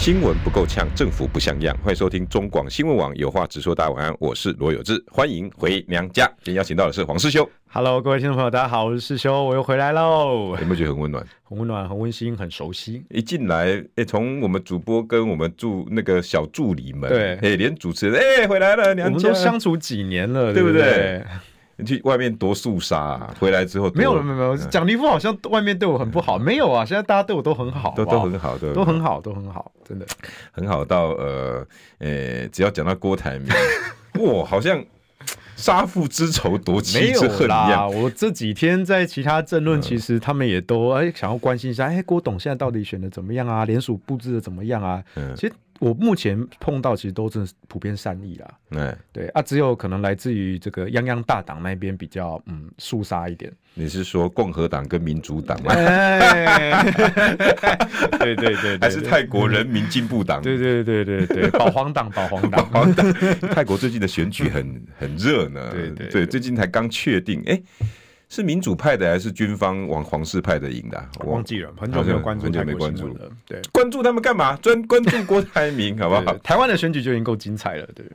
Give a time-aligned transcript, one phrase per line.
[0.00, 1.76] 新闻不够呛，政府不像样。
[1.84, 3.74] 欢迎收听中广新闻网有话直说。
[3.74, 6.26] 大家晚安，我是罗有志，欢迎回娘家。
[6.42, 7.46] 今天邀请到的是黄世修。
[7.68, 10.56] Hello，各位听众朋友，大家好，我是世修，我又回来喽。
[10.58, 11.22] 有没有觉得很温暖？
[11.42, 13.04] 很温暖，很温馨，很熟悉。
[13.10, 19.14] 一进来，哎，从我们主播跟我们助那个小助理们，对，哎，连主持人，哎，回来了，娘家。
[19.14, 20.80] 我们都相处几年了，对不对？
[20.80, 21.24] 对
[21.84, 24.56] 去外面夺肃杀、啊，回来之后没有了，没有没有。
[24.68, 26.84] 蒋立夫好像外面对我很不好，没有啊。
[26.84, 30.06] 现在大家对我都很好，都都很好，都都很好，都很好，真的
[30.52, 30.84] 很好。
[30.84, 31.66] 到呃
[31.98, 33.48] 呃，只要讲到郭台铭，
[34.24, 34.84] 哇，好像
[35.56, 37.92] 杀父之仇夺妻之恨一样。
[37.92, 43.64] 我这几天在其他政论，其实他们也都哎想要关心一下，哎，郭董现在到底选的怎么样啊？
[43.64, 45.02] 联署布置的怎么样啊？
[45.16, 45.52] 嗯，其实。
[45.80, 53.50] 我目前碰到其实都是普遍善意啦，对对啊，只有可能来自于这个泱泱大党那边比较嗯肃杀一点。
[53.72, 55.72] 你是说共和党跟民主党吗？
[58.18, 60.42] 对对对，还是泰国人民进步党？
[60.42, 62.50] 对对对对对，保皇党保皇党。
[62.50, 63.12] 保皇党。
[63.54, 67.58] 泰国最近的选举很很热呢，对对对，最近才刚确定，哎。
[68.30, 71.04] 是民主派的还是军方往皇室派的赢的？
[71.18, 73.28] 我忘记了，很久没有关注，很久没关注了。
[73.44, 74.56] 对，关注他们干嘛？
[74.62, 76.32] 专关注郭台铭，好不好？
[76.38, 78.06] 台湾的选举就已经够精彩了，对。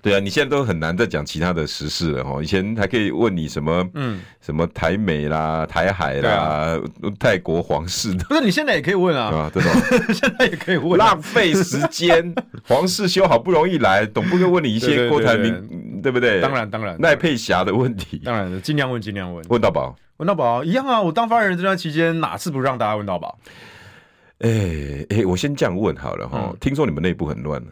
[0.00, 2.42] 对啊，你现在都很难再讲其他的时事了哈。
[2.42, 6.76] 以前还可以问你什么，嗯，什么台美啦、台海啦、
[7.20, 8.24] 泰国皇室的。
[8.24, 9.70] 不是，你现在也可以问啊，啊，对吧？
[10.12, 12.34] 现在也可以问，浪费时间。
[12.64, 16.40] 皇室修好不容易来，总不能问你一些郭台铭，对不对？
[16.40, 19.44] 当然，当然，赖佩霞的问题，当然尽量问，尽量问。
[19.52, 21.02] 问到饱，问到饱一样啊！
[21.02, 23.38] 我当发言人这段期间，哪次不让大家问到饱？
[24.38, 26.48] 哎哎，我先这样问好了哈。
[26.50, 27.62] 嗯、听说你们内部很乱，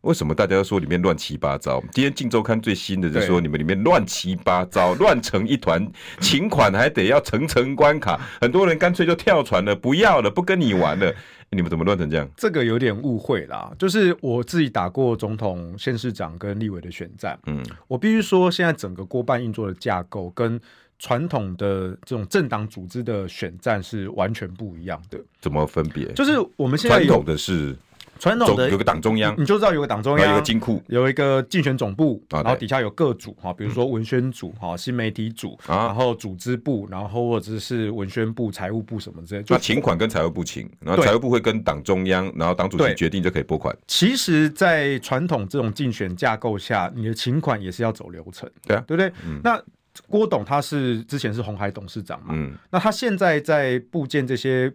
[0.00, 1.80] 为什么大家都说里面乱七八糟？
[1.92, 5.88] 今天《镜周刊》最新的就是说你们里面乱七八糟， 乱成一团，
[6.18, 11.14] 请款还得要层层关卡，很多人干脆就跳船了，不要了，不跟你玩了。
[11.52, 12.28] 你们怎么乱成这样？
[12.36, 13.72] 这个有点误会啦。
[13.78, 20.60] 就是我自己打过总统、县市长跟立委的选战，嗯，我必须说，现在整个郭办运作的架构跟
[21.00, 25.18] 传统的这种政党组织的选战是完全不一样的。
[25.40, 26.04] 怎么分别？
[26.12, 27.76] 就是我们现在传统的是。
[28.18, 39.44] 传统的有个党中央，你就知道有个党中央，有个金库，有一个竞选总部，然后底下有各组哈，比如说文宣组哈、新媒体组，然后组织部，然后或者是文宣部、财务部什么之类。
[39.48, 43.74] 那请款跟财务部请，然后财务部会跟党中央，然后党主席决定就可以拨款。
[43.86, 49.10] 其实，在传统这种竞选架构下，你的请款也是要走流程，对啊，对不对？
[49.42, 49.58] 那
[50.08, 54.72] 郭董他是之前是鸿海董事长嘛，嗯，那他现在在布建这些。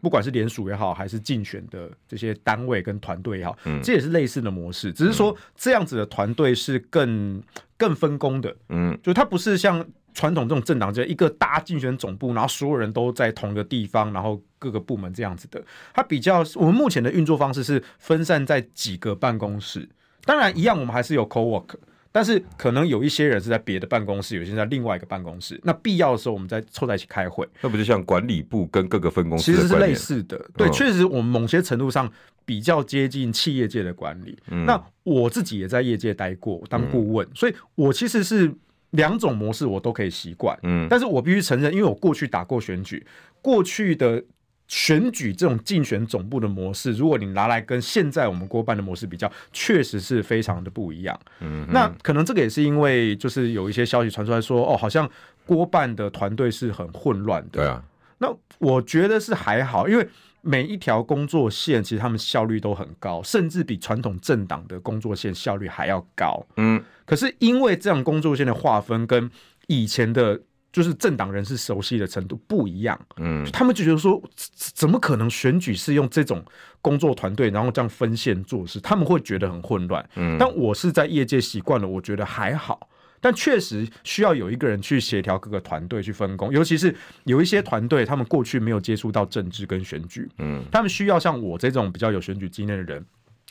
[0.00, 7.42] 不管是联署也好，还是竞选的这些单位跟团队也好，嗯，这也是类似的模式，只是说这样子的团队是更
[7.76, 9.84] 更分工的，嗯，就它不是像
[10.14, 15.60] 传统这种政党这样一个大竞选总部，然后所有人都在同一个地方，然后各个部门这样子的，
[15.92, 19.88] 它比较我们目前的运作方式是分散在几个办公室，
[20.24, 21.74] 当然一样，我们还是有 co-work。
[22.10, 25.60] 但是可能有一些人是在别的办公室，有些人在另外一个办公室。
[25.62, 27.46] 那必要的时候，我们再凑在一起开会。
[27.60, 30.42] 那不就像管理部跟各个分公司其实是类似的？
[30.56, 32.10] 对，确实我们某些程度上
[32.44, 34.36] 比较接近企业界的管理。
[34.50, 38.52] 嗯，那我自己也在业界待过，当顾问，嗯，所以我其实是
[38.90, 40.58] 两种模式我都可以习惯。
[40.62, 43.06] 嗯，但是我必须承认，因为我过去打过选举，
[43.42, 44.24] 过去的。
[44.68, 51.18] 选举这种竞选总部的模式，如果你拿来跟现在我们国办的模式比较，确实是非常的不一样。
[51.40, 55.08] 嗯，那可能这个也是因为，就是有一些消息传出来说，哦，好像
[55.46, 57.48] 国办的团队是很混乱的。
[57.52, 57.82] 对啊，
[58.18, 60.06] 那我觉得是还好，因为
[60.42, 66.46] 每一条工作线其实他们效率都很高，甚至比传统政党的工作线效率还要高。
[66.58, 69.30] 嗯，可是因为这样工作线的划分跟
[69.66, 70.42] 以前的。
[70.78, 76.40] 就是政党人士熟悉的程度不一样，嗯，他们就觉得说，怎么可能选举是用这种
[76.80, 80.36] 工作团队，然后这样分线做事，他们会觉得很混乱，嗯。
[80.38, 82.88] 但我是在业界习惯了，我觉得还好。
[83.20, 86.94] 但确实需要有一个人去协调各个团队去分工，尤其是
[87.24, 93.04] 有一些团队，他们过去没有接触到政治跟选举，嗯，他们需要像我这种比较有选举经验的人。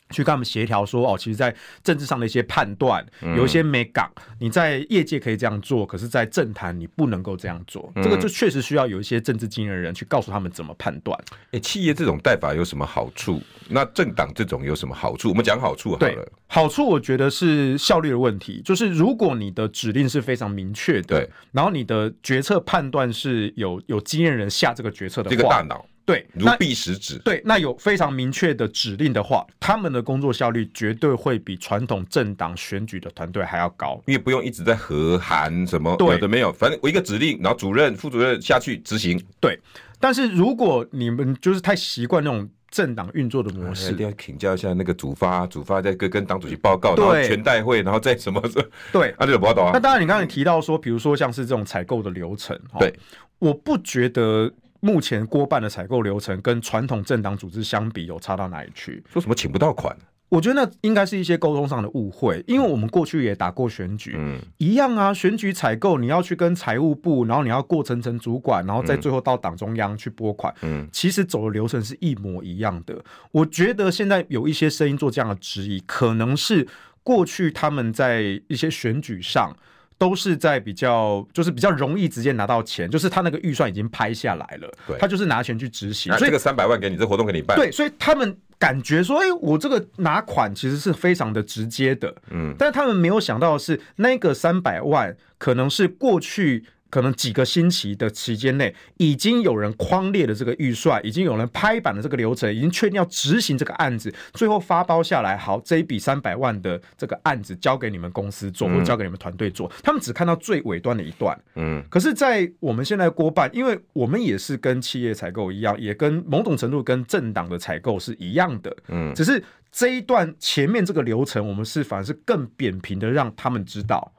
[0.10, 3.06] 去跟他们协调说哦，其实，在政治上的一些判断，
[3.36, 4.10] 有一些美感，
[4.40, 7.92] 你在业界可以这样做，可是，在政坛你不能够这样做。
[7.96, 11.18] 这个就确实需要有一些政治经验的人去告诉他们怎么判断。
[11.52, 13.42] 哎，企业这种带法有什么好处？
[13.70, 15.30] 那政党这种有什么好处？
[15.30, 16.00] 我们讲好处好了。
[16.00, 16.18] 对，
[16.48, 25.86] 好处我觉得是效率的问题，就是如果你的指令是非常明确的，对，然后你的决策判断是有有经验人下这个决策的话，这个大脑。
[26.08, 27.20] 对，如臂使指。
[27.20, 39.22] 对，那有非常明确的指令的话，他们的工作效率绝对会比传统政党选举的团队还要高，因为不用一直在和谈什么，对有的没有，反正我一个指令，然后主任、副主任下去执行。
[39.42, 39.60] 对，
[40.00, 48.42] 但是如果你们就是太习惯那种政党运作的模式，一定要请教一下那个主发，主发在跟跟党主席报告，然后全代会，然后再什么？
[48.94, 49.72] 对，那就不懂啊。
[49.74, 52.94] 那当然，你刚才提到说，比如说像是这种采购的流程，对，
[53.40, 54.50] 我不觉得。
[54.88, 59.04] 目前过半的采购流程跟传统政党组织相比，有差到哪里去？
[59.12, 59.94] 说什么请不到款？
[60.30, 65.14] 我觉得那应该是一些沟通上的误会，因为我们过去也打过选举，嗯，一样啊。
[65.14, 73.04] 选举采购你要去跟财务部，然后你要过层层主管，然后再最后到党中央去拨款，嗯，其实走的流程是一模一样的。
[73.32, 76.66] 我觉得现在有一些声音做这样的质疑，可能是
[77.04, 79.54] 过去他们在一些选举上。
[79.98, 86.12] 都是在比较，就是比较容易直接拿到钱，就是他那个预算已经拍下来了，对，他就是拿钱去执行。
[86.18, 87.58] 所以这个三百万给你，这活动给你办。
[87.58, 96.66] 对，所以他们感觉说，哎、欸，我这个拿款其实是非常的直接的，嗯，但是他们没有想到的是，那个三百万可能是过去。
[96.90, 111.38] 可能几个星期的期间内，已经有人框列了这个预算，已经有人拍板了这个流程，已经确定要执行这个案子，最后发包下来，好，这一笔三百万的这个案子交给你们公司做，或交给你们团队做，他们只看到最尾端的一段。
[111.56, 118.76] 嗯，可是，在我们现在过半，因为我们也是跟企业采购一样，也跟某种程度跟政党的采购是一样的。
[118.88, 124.14] 嗯，只是这一段前面这个流程，我们是反而是更扁平的，让他们知道。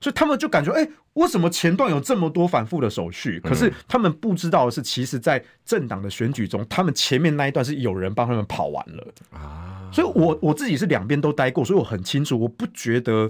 [0.00, 3.40] 所以他们就感觉，哎、欸，为什么前段有这么多反复的手续？
[3.40, 9.90] 可是他们不知道的是，其实，在政党的选举中，他们前面那一段是有人帮他们跑完了啊。
[9.92, 12.38] 所以我我自己是两边都待过，所以我很清楚。
[12.38, 13.28] 我不觉得，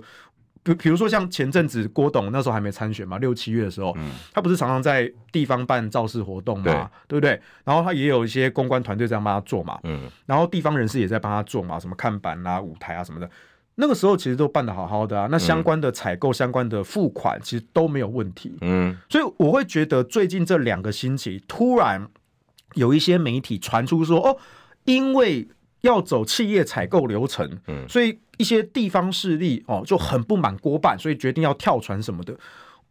[0.62, 3.96] 比比如说像前阵子郭董那时候还没参选嘛，六七月的时候，
[4.34, 7.40] 他不是常常在地方办造势活动嘛，对不对？
[7.64, 13.30] 然后他也有一些公关团队在帮他做嘛，嗯，然后地方人士也在帮他做嘛，什么看板啊、舞台啊什么的。
[13.80, 18.56] 那个时候其实都办的好好的啊，那相关的采购、相关的付款其实都没有问题。
[18.60, 22.08] 嗯，所以我会觉得最近这两个星期，突然
[22.74, 24.36] 有一些媒体传出说，哦，
[24.84, 25.46] 因为
[25.82, 32.36] 要走企业采购流程，嗯，所以一些地方势力哦就很不满郭办，所以决定要跳船什么的。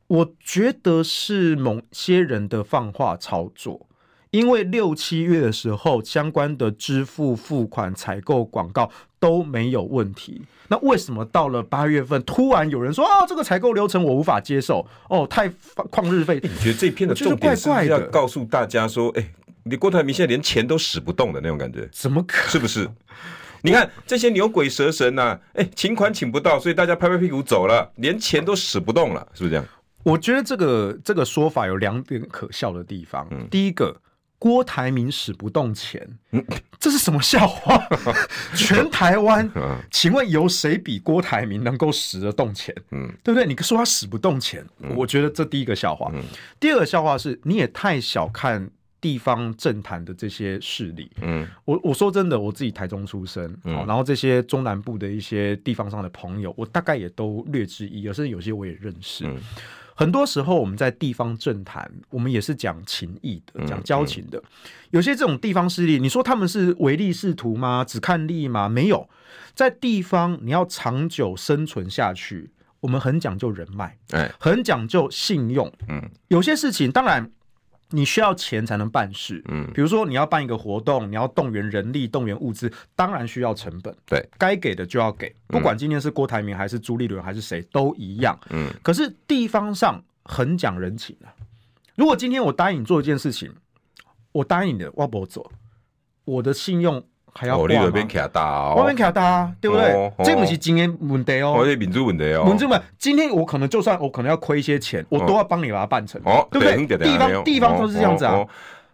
[0.08, 3.87] 我觉得是某些人的放话操作。
[4.32, 10.42] 因为六七月的时候，相关的支付、付款、采购、广告都没有问题。
[10.68, 14.86] 那为什么到了八月份，突然有人说啊，这个采购流程我无法接受？
[15.10, 16.42] 哦，太旷日费。
[16.44, 19.32] 你觉得这篇的重点是要告诉大家说，哎，
[19.64, 22.50] 你郭台铭现在连钱都使不动的那种感觉，怎么可？
[22.50, 22.90] 是不是？
[23.62, 29.66] 你看这些牛鬼蛇神呐，哎，请款请不到，所以大家拍拍屁股走了，连钱都使不动了，是不是这样？
[30.04, 33.26] 我觉得这个这个说法有两点可笑的地方。
[33.32, 33.96] 嗯，第一个。
[34.40, 36.08] 郭台铭使不动钱，
[36.80, 37.88] 这是什么笑话？
[38.56, 39.50] 全台湾，
[39.90, 42.74] 请问有谁比郭台铭能够使得动钱？
[42.92, 43.48] 嗯，对不对？
[43.48, 44.64] 你说他使不动钱，
[44.96, 46.12] 我觉得这第一个笑话。
[46.60, 48.70] 第二个笑话是，你也太小看
[49.02, 51.10] 地方政坛的这些势力。
[51.22, 59.26] 嗯，我我说真的，我自己台中出生，然后这些中南部的一些地方上的朋友，我大概也都略知一二，甚至有些我也认识。
[59.98, 64.42] 很多时候，我们在地方政坛，我们也是讲情义的，讲交情的。
[64.92, 67.84] 有些这种地方势力，你说他们是唯利是图吗？
[67.84, 68.70] 只看利益吗？
[68.70, 69.10] 没有，
[69.56, 73.98] 在地方你要长久生存下去，我们很讲究人脉，
[74.40, 75.74] 很讲究信用。
[75.88, 77.32] 嗯，有些事情当然。
[77.90, 88.70] 你需要钱才能办事，嗯，比如说你要办一个活动，你要动员人力、动员物资，当然需要成本，对，该给的就要给，不管今天是郭台铭还是朱立伦还是谁都一样，嗯。
[88.84, 91.32] 可是地方上很讲人情啊，
[91.96, 93.54] 如果今天我答应你做一件事情，
[94.32, 95.52] 我答应你的，我不走，
[96.26, 97.04] 我的信用。
[97.38, 97.84] 还要挂吗？
[97.84, 100.12] 外面卡大，外面卡大，对不对？
[100.26, 102.44] 这不是经验问题哦，这民主问题哦。
[102.46, 106.98] 民主嘛，今天我可能就算我可能要亏一些钱，我都要帮你把它办成，对不对？
[106.98, 108.44] 地方地方都是这样子啊，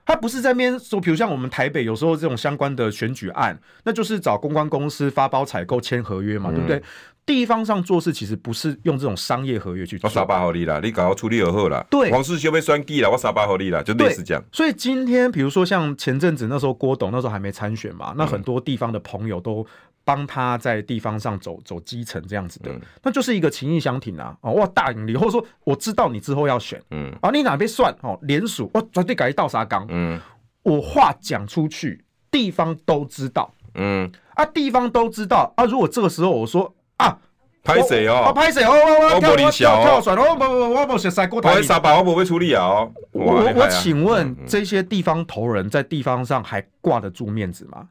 [0.06, 6.84] 他不是在那边说，比如像我们台北有时候这种相关的选举案，那就是找公关公司发包采购签合约嘛，对不对？
[7.26, 10.10] 地方上做事其实不是用这种商业合约去做。
[10.10, 11.86] 我三百好你啦，你搞好处理而后啦。
[11.90, 14.44] 对，黄世修被算计了，我沙巴好你啦，就类似这样。
[14.52, 19.66] 所以今天比如说像前阵子那时候郭董那时候还没参选嘛，那很多地方的朋友都
[20.04, 24.36] 帮他在地方上走走基层这样子的，嗯、那就是一个情义相挺啊！
[24.42, 28.20] 哦，哇大赢你，或者说我知道你之后要选，嗯，啊，你哪边算哦？
[28.24, 30.20] 联署，我绝对改一道沙岗，嗯，
[30.64, 35.64] 我话讲出去，地方都知道，嗯，啊，地方都知道啊。
[35.64, 37.18] 如果这个时候我说啊，
[37.64, 38.16] 拍谁哦？
[38.26, 38.64] 啊，拍谁？
[38.64, 42.88] 哦我我跳跳跳算了，我不不我不写晒过台，沙巴我不会处理啊。
[43.12, 47.88] 我我请问这些地方头人在地方上还挂得住面子吗？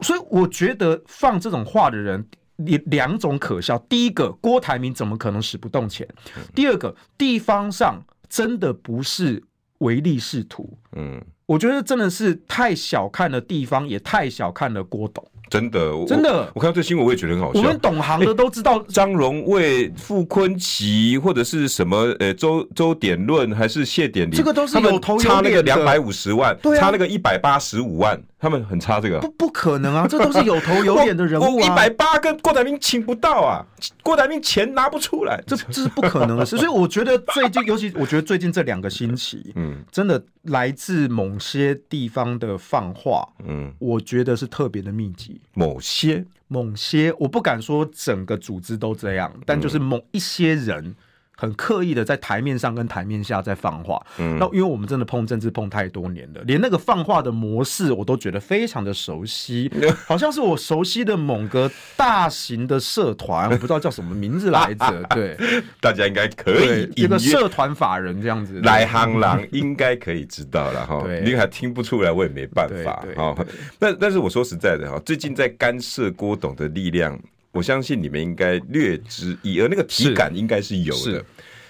[0.00, 3.78] 所以我觉得放这种话的人，两两种可笑。
[3.88, 6.06] 第一个，郭台铭怎么可能使不动钱？
[6.54, 9.42] 第二个，地方上真的不是
[9.78, 10.76] 唯利是图。
[10.96, 15.24] 嗯，我觉得真的是太小看了地方，也太小看了郭董。
[15.50, 17.60] 真的，真的，我看到这新闻我也觉得很好笑。
[17.60, 25.34] 我们懂行的都知道，张荣卫、傅坤奇或者是什么呃周周典论还是谢典林，这个都是有头有脸的。
[25.34, 29.20] 差那个两百五十万，差那个一百八十五万，他们很差这个。
[29.20, 31.66] 不不可能啊，这都是有头有脸的人物啊。
[31.66, 33.64] 一百八跟郭台铭请不到啊，
[34.02, 36.56] 郭台铭钱拿不出来，这这是不可能的事。
[36.58, 45.40] 所以我觉得最近，尤其我觉得最近这两个星期，嗯，真的来自某些地方的放话，嗯，我觉得是特别的密集。
[45.52, 46.24] 某些。
[46.48, 50.94] 某些我不敢说整个组织都这样，但就是某一些人。
[51.36, 59.70] 很刻意的在台面上跟台面下在放话，嗯，那因为我们真的碰政治碰太多年了，连那个放话的模式我都觉得非常的熟悉，
[60.06, 65.36] 好像是我熟悉的某个大型的社团，我不知道叫什么名字来着， 对，
[65.80, 73.34] 大家应该可以一个社团法人这样子，来行郎应该可以知道了哈， 你还听不出来，我也没办法啊，
[73.78, 77.18] 但但是我说实在的哈，最近在干涉郭董的力量。
[77.54, 81.24] 我相信你们应该略知一二，那个体感应该是有的。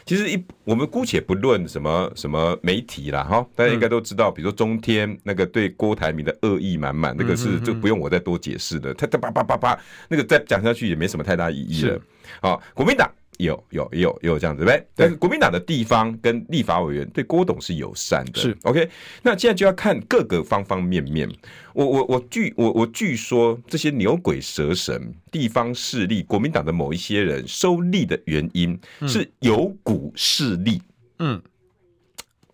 [0.07, 8.93] 其实一我们姑且不论什么什么媒体啦，哈，大家应该都知道，比如说中天那个对郭台铭的恶意满满，那个是就不用我再多解释的。
[8.95, 12.01] 他他叭叭叭叭，那个再讲下去也没什么太大意义了。
[12.43, 13.11] 好，国民党。
[13.39, 18.89] 有有有有这样子呗，但是国民党的地方跟立法委员对郭董是友善的，是 OK。
[19.23, 21.31] 那现在就要看各个方方面面。
[21.73, 30.81] 我我我据我我据说这些牛鬼蛇神、地方势力、国民党的某一些人收力的原因是有股势力，
[31.19, 31.43] 嗯，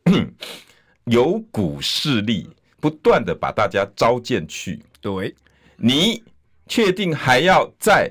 [1.05, 2.49] 有股势力
[2.81, 4.81] 不断的把大家招进去。
[5.03, 5.35] 对，
[5.77, 6.23] 你
[6.67, 8.11] 确定还要在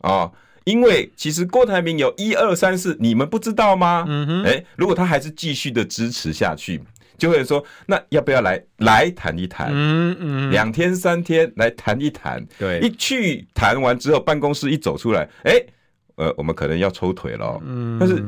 [0.00, 0.30] 啊？
[0.68, 4.04] 因为其实郭台铭有一二三四，你们不知道吗？
[4.06, 6.78] 嗯哼，哎，如果他还是继续的支持下去，
[7.16, 9.70] 就会说，那要不要来来谈一谈？
[9.72, 12.46] 嗯嗯，两天三天来谈一谈。
[12.58, 15.54] 对，一去谈完之后，办公室一走出来，哎，
[16.16, 17.58] 呃，我们可能要抽腿了。
[17.64, 18.22] 嗯，但是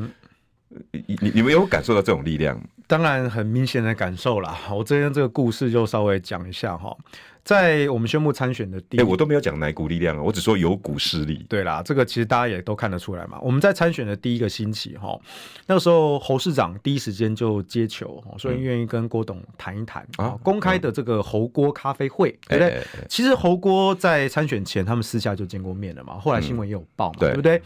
[0.91, 2.59] 你你你们有感受到这种力量？
[2.87, 4.57] 当然很明显的感受了。
[4.69, 6.97] 我这边这个故事就稍微讲一下哈。
[7.43, 11.43] 在我们宣布参选的第，哎，我都没有讲哪股力量啊，我只说有股势力。
[11.49, 13.39] 对啦，这个其实大家也都看得出来嘛。
[13.41, 15.19] 我们在参选的第一个星期，哈，
[15.65, 22.81] 那个时候侯市长第一时间就接球，所以愿意跟郭董谈一谈啊，公开的这个侯郭咖啡会，对不对？
[23.09, 27.59] 其实侯郭在参选前，他们私下就见过面了嘛，后来新闻也有报嘛，对不对？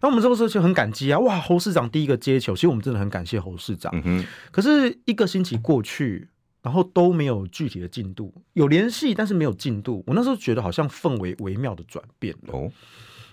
[0.00, 3.92] 那我们这个时候就很感激啊，哇，侯市长第一个接球，其实我们真的很感谢侯市长。
[4.04, 6.28] 嗯可是一个星期过去。
[6.68, 10.04] 然后都没有具体的进度，有联系，但是没有进度。
[10.06, 12.52] 我那时候觉得好像氛围微妙的转变了。
[12.52, 12.70] 哦，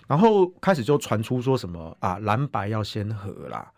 [0.06, 3.70] 然后开始就传出说什么啊，蓝白要先和啦，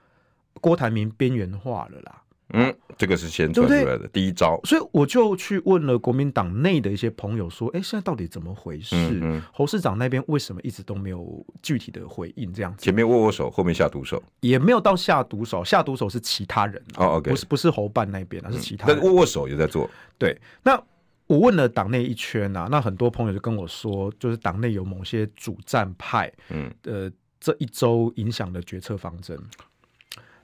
[0.61, 2.23] 郭台铭边缘化了啦。
[2.55, 8.97] 嗯，这个是先传出来的第一招，所以我就去问了国民党内的一些朋友，说：“哎，现在到底怎么回事？
[8.97, 12.53] 嗯嗯、侯市长那边为什么一直都没有具体的回应？
[12.53, 19.89] 这样子，前面握握手，后面下毒手，也没有到下毒手，下毒手是其他人哦，OK，不是不是侯办那边，而是其他人，但握握手也在做。
[20.17, 20.83] 对，那
[21.27, 29.39] 我问了党内一圈啊，那很多朋友就跟我说，就是党内有某些主战派，嗯，呃，这一周影响了决策方针。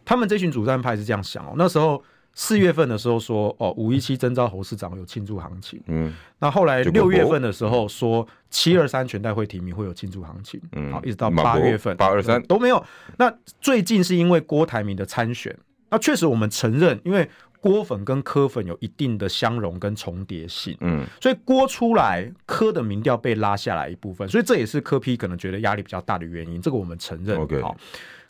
[0.05, 2.03] 他们这群主战派是这样想哦，那时候
[2.35, 11.97] 四月份的时候说哦，五一七征召侯市长有庆祝行情，嗯，那后来六月份的时候说七二三全代会提名会有庆祝行情，嗯，好，一直到八月份。
[11.97, 12.43] 八二三。
[12.43, 12.85] 都没有。
[13.19, 15.57] 那最近是因为郭台铭的参选，
[15.91, 17.29] 那确实我们承认，因为
[17.61, 27.77] 郭粉跟柯粉有一定的相容跟重叠性，嗯，所以郭出来，柯的民调被拉下来一部分，所以这也是柯批可能觉得压力比较大的原因，这个我们承认，OK，好。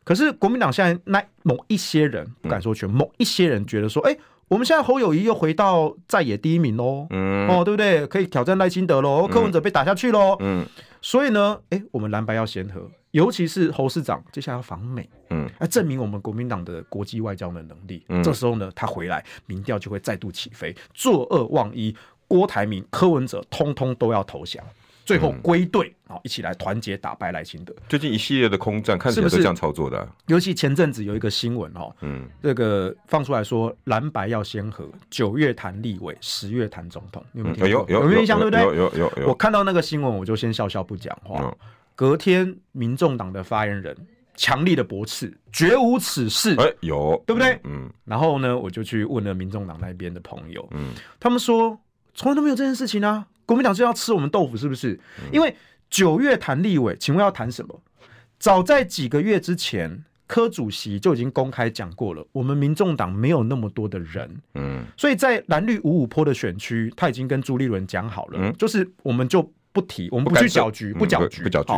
[0.05, 8.07] 可是国民党现在那某一些人不敢说全，某一些人觉得说，哎、欸，我们现在侯友谊又回到在野第一名喽，嗯，哦，对不对？
[8.07, 10.65] 可以挑战赖清德喽，柯文哲被打下去喽，嗯，
[11.01, 18.05] 所以呢，哎、欸，我们蓝白要先和，尤其是侯市长接下来要访美，嗯，来证明我们国民党的国际外交的能力。
[18.11, 20.75] 嗯，这时候呢，他回来，民调就会再度起飞。
[20.93, 21.97] 作二望一，
[22.29, 24.63] 郭台铭、柯文哲通通都要投降，
[25.05, 25.95] 最后归队。
[26.07, 27.75] 好，一起来团结打败赖清德。
[27.89, 37.69] 最近一系列的空战看起来是这样操作的、啊，尤其前阵子有一个新闻哦，嗯，这个放出来说蓝白要先和，九月谈立委，十月谈总统，有没有听过？
[37.71, 38.61] 有有有印象对不对？
[38.61, 39.29] 有有有，有。
[39.29, 41.41] 我看到那个新闻，我就先笑笑不讲话。
[41.43, 41.57] 嗯、
[41.95, 43.97] 隔天，民众党的发言人
[44.37, 46.55] 强力的驳斥，绝无此事。
[46.59, 47.59] 哎，有对不对？
[47.65, 47.91] 嗯。
[48.05, 51.79] 然后呢，我就去问了民众党那边的朋友，嗯，他们说
[52.15, 54.93] 从来都没有这件事情啊，国民党是要吃我们豆腐是不是？
[55.19, 55.55] 嗯、因为。
[55.91, 57.81] 九月谈立委，请问要谈什么？
[58.41, 62.27] 早在几个月之前，柯主席就已经公开讲过了。
[62.33, 71.73] 我们民众党没有那么多的人，嗯，所以在蓝绿五五坡的选区，他已经跟朱立伦讲好了，嗯，就是我们就不提，我们不去搅局，不搅局，不搅局。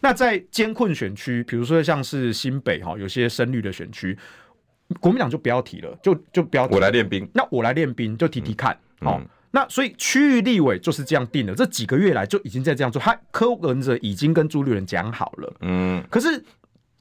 [0.00, 4.16] 那在艰困选区，比如说像是新北哈，有些深绿的选区，
[4.98, 6.74] 国民党就不要提了，就就不要提。
[6.74, 9.20] 我来练兵，那我来练兵，就提提看，好。
[9.50, 13.00] 那所以区域立委就是这样定的，这几个月来就已经在这样做。
[13.00, 16.44] 他柯文哲已经跟朱立伦讲好了，嗯，可是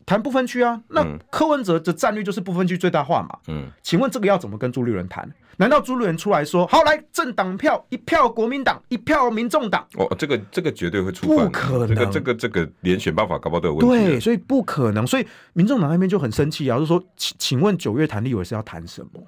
[0.05, 5.29] 谈不分区啊，那柯文哲的战略就是不分区最大化嘛，嗯，请问这个要怎么跟朱立伦谈？
[5.59, 9.85] 难道朱立伦出来说好来政党票一票国民党一票民众党？
[9.95, 14.11] 哦，这个这个绝对会触犯，不可能，这个这个这个连选办法搞不好都有问题。
[14.11, 19.21] 对，所以不可能，所以民众党那边就很生气啊，就说请请问九月谈立委是要谈什么？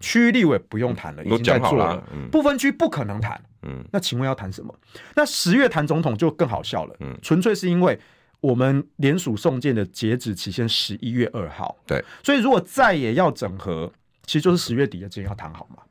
[0.00, 2.02] 区域立委不用谈了，已经在做了。
[2.30, 3.40] 不分区不可能谈。
[3.62, 4.74] 嗯，那请问要谈什么？
[5.14, 6.96] 那十月谈总统就更好笑了。
[7.00, 7.98] 嗯，纯粹是因为
[8.40, 11.76] 我们联署送件的截止期限十一月二号。
[11.86, 13.92] 对，所以如果再也要整合，
[14.26, 15.82] 其实就是十月底的之前要谈好嘛。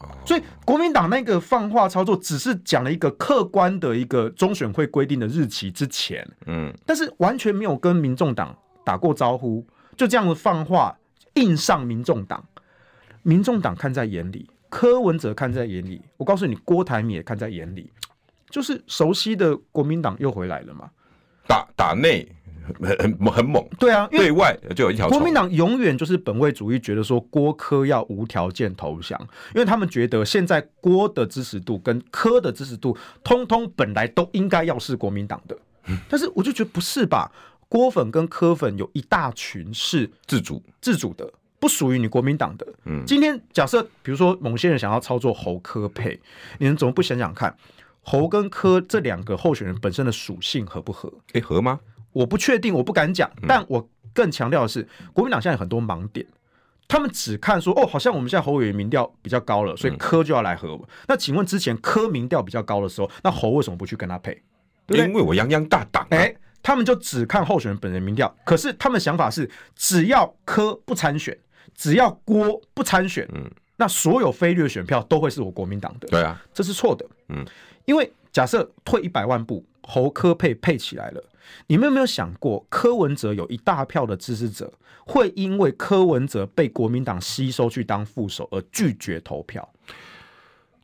[0.00, 6.28] 哦，所以国民党那个放话操作，只是讲了一个客观的一个中选会规定的日期之前。
[6.46, 10.94] 嗯，但是完全没有跟民众党打过招呼，就这样子放话
[11.36, 12.44] 硬上民众党。
[13.24, 17.90] 民众党看在眼里，柯文哲看在眼里，我告诉你，郭台铭也看在眼里，
[18.50, 20.90] 就是熟悉的国民党又回来了嘛。
[21.46, 22.26] 打打内
[22.78, 25.08] 很很很猛，对啊，对外就有一条。
[25.08, 29.18] 国民党永远就是本位主义，觉得说郭柯要无条件投降，
[29.54, 35.58] 因为他们觉得现在郭的支持度跟柯的支持度，通通本来都应该要是国民党的，
[36.08, 37.30] 但是我就觉得不是吧？
[37.68, 41.30] 郭粉跟柯粉有一大群是自主自主的。
[41.64, 42.66] 不属于你国民党的。
[42.84, 46.20] 嗯，今天假设比如说某些人想要操作侯科配，
[46.58, 47.56] 你们怎么不想想看，
[48.02, 51.10] 侯跟科这两个候选人本身的属性合不合？
[51.32, 51.80] 诶，合吗？
[52.12, 53.30] 我不确定，我不敢讲。
[53.48, 56.26] 但我更强调的是，国民党现在有很多盲点，
[56.86, 60.78] 他们只看说哦，好像我们现在侯委员民调比较高了，所以科就要来和。
[61.08, 64.42] 那请问之前科民调比较高的时候，那侯为什么不去跟他配？
[64.86, 66.06] 对因为我泱泱大党。
[66.10, 71.34] 诶，他们就只看候选人本人民调，可是他们想法是，只要科不参选。
[71.74, 76.08] 只要郭不参选，嗯，那所有非绿的选票都会是我国民党的。
[76.08, 77.44] 对啊，这是错的，嗯，
[77.84, 81.22] 因为假设退一百万步，侯科配配起来了，
[81.66, 84.72] 你们有没有想过，柯文哲有一大票的支持者
[85.06, 89.68] 会因为柯文哲被国民党吸收去当副手而拒绝投票？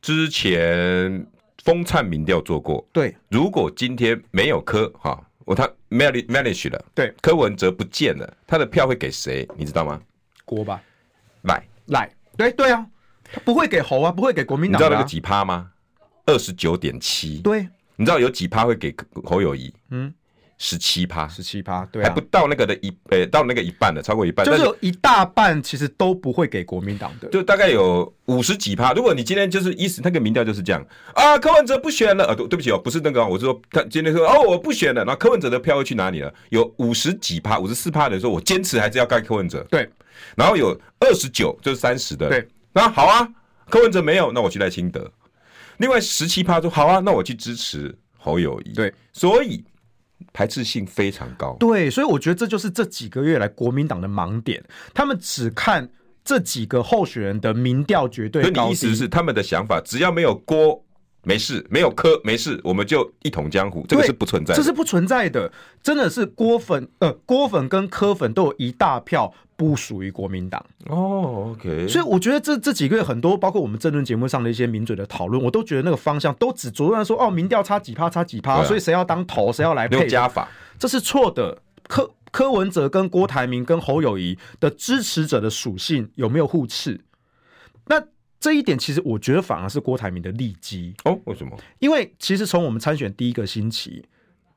[0.03, 1.27] 之前
[1.63, 9.47] 风灿民调做过，对，如果今天没有柯哈，我他 manage manage 了，对，柯文哲不见了，他的票会给谁？
[9.57, 10.01] 你知道吗？
[10.51, 10.83] 郭吧，
[11.43, 12.85] 赖赖，对对啊，
[13.33, 14.83] 他不会给侯啊，不会给国民党、啊。
[14.83, 15.71] 你知道那个几趴吗？
[16.27, 17.39] 二十九点七。
[17.39, 19.73] 对，你知道有几趴会给侯友谊？
[19.91, 20.13] 嗯。
[20.63, 28.93] 十七趴，十七趴，对、啊，还不到那个的一，呃、欸，到那个一半的，超过一半，就是有一大半其实都不会给国民党的，就大概有五十几趴。
[28.93, 36.31] 如果你今天就是意思，那个民调就是这样啊，柯文哲不选了，呃、啊，对不起哦，不是那个，我是说他今天说哦，我不选了，那柯文哲的票会去哪里了？
[36.51, 39.89] 有五十几趴，五十四趴的说，我坚持还是要盖柯文哲，对，
[40.37, 43.29] 然后有二十九，就是三十的，对，那好啊，
[43.69, 45.11] 柯文哲没有，那我去赖清德。
[45.79, 49.65] 另外十七趴说好啊，那我去支持侯友宜，对，所以。
[50.35, 55.89] 排斥性非常高，对，所以我觉得这就是这几个月来国民党的盲点，他们只看
[56.23, 58.55] 这几个候选人的民调绝对高低。
[58.55, 60.85] 所以你意思是他们的想法，只要没有郭
[61.23, 65.53] 没事，没有柯没事，我们就一统江湖，这个是不存在的，这是不存在的，
[65.83, 69.33] 真的是郭粉呃郭粉跟柯粉都有一大票。
[69.61, 81.59] 不属于国民党哦，OK，所以我觉得这这几个月很多，包括我们政论节目上的一些名嘴的讨论，我都觉得那个方向都只着重说哦，民调差几趴，差几趴，啊、所以谁要当头，谁要来配加法，这是错的。
[81.87, 86.99] 柯柯文哲跟郭台铭跟侯友谊的支持者的属性有没有互斥？
[87.89, 88.03] 那
[88.41, 91.17] 这一点其实我觉得反而是郭台铭的利基哦。
[91.27, 91.57] 为什么？
[91.79, 94.05] 因为其实从我们参选第一个星期。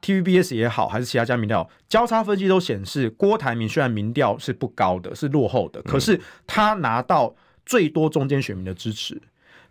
[0.06, 7.34] TVBS 也好，还是其他家民调交叉分析都显示，郭台铭虽然民调是不高的，是落后的，可是他拿到
[7.66, 9.22] 最多中间选民的支持，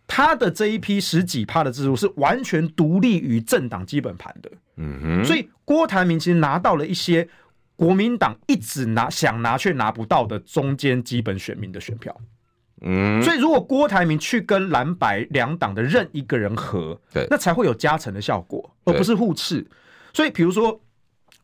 [0.06, 4.50] 他的这一批十几趴的支持度是完全独立于政党基本盘的。
[4.76, 7.28] 嗯哼，所以郭台铭其实拿到了一些
[7.76, 12.18] 国民党一直拿想拿却拿不到的中间基本选民的选票。
[12.82, 19.66] 嗯，所以如果郭台铭去跟蓝白两党的任一个人合，对，那才会有加成的效果，而不是互斥。
[20.12, 20.78] 所以，比如说，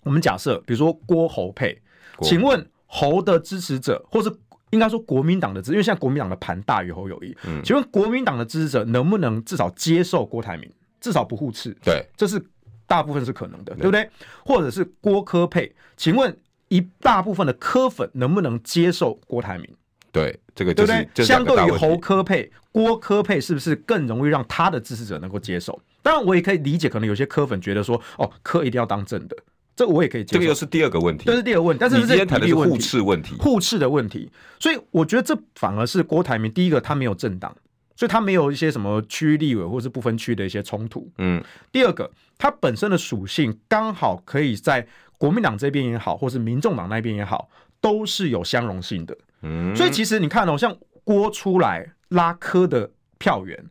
[0.02, 1.80] 我们假设，比如说郭侯配，
[2.22, 4.30] 请问侯的支持者，或是
[4.70, 10.70] 应该说国民党的支，因为现在国民党的盘大于侯友宜，嗯，请问国民党的支持者能不能至少接受郭台铭，
[11.00, 11.74] 至少不互斥？
[11.82, 12.38] 对，这是
[12.86, 14.10] 大部分是可能的，对不对？
[14.44, 16.36] 或者是郭柯配，请问
[16.68, 19.68] 一大部分的柯粉能不能接受郭台铭？
[20.10, 21.24] 对，这个就是、对不对？
[21.24, 25.80] 相对于侯科配、郭科配，是不是更容易让他的支持者能够接受？
[26.02, 29.36] 当然，我也可以理解，可能有些科粉觉得说，哦，科一定要当正的，
[29.76, 30.38] 这个我也可以接受。
[30.38, 31.78] 这个又是第二个问题，这是第二个问题。
[31.80, 34.30] 但是，是今天谈的是互斥问题，互斥的问题。
[34.58, 37.54] 所以，我觉得这反而是郭台铭第一个，他没有政党，
[37.94, 41.10] 所以他没有一些什么区域立委或是不分区的一些冲突。
[41.18, 41.42] 嗯。
[41.70, 44.86] 第二个，他本身的属性刚好可以在
[45.18, 49.16] 国民党这边也好，或是民众党那边也好，都是有相容性的。
[49.42, 53.66] 嗯，所以其实你看哦，像郭出来拉科的票源，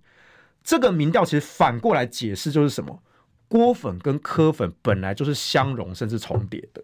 [0.64, 3.02] 这个民调其实反过来解释就是什么？
[3.48, 6.84] 郭粉跟柯粉本来就是相容甚至重叠的，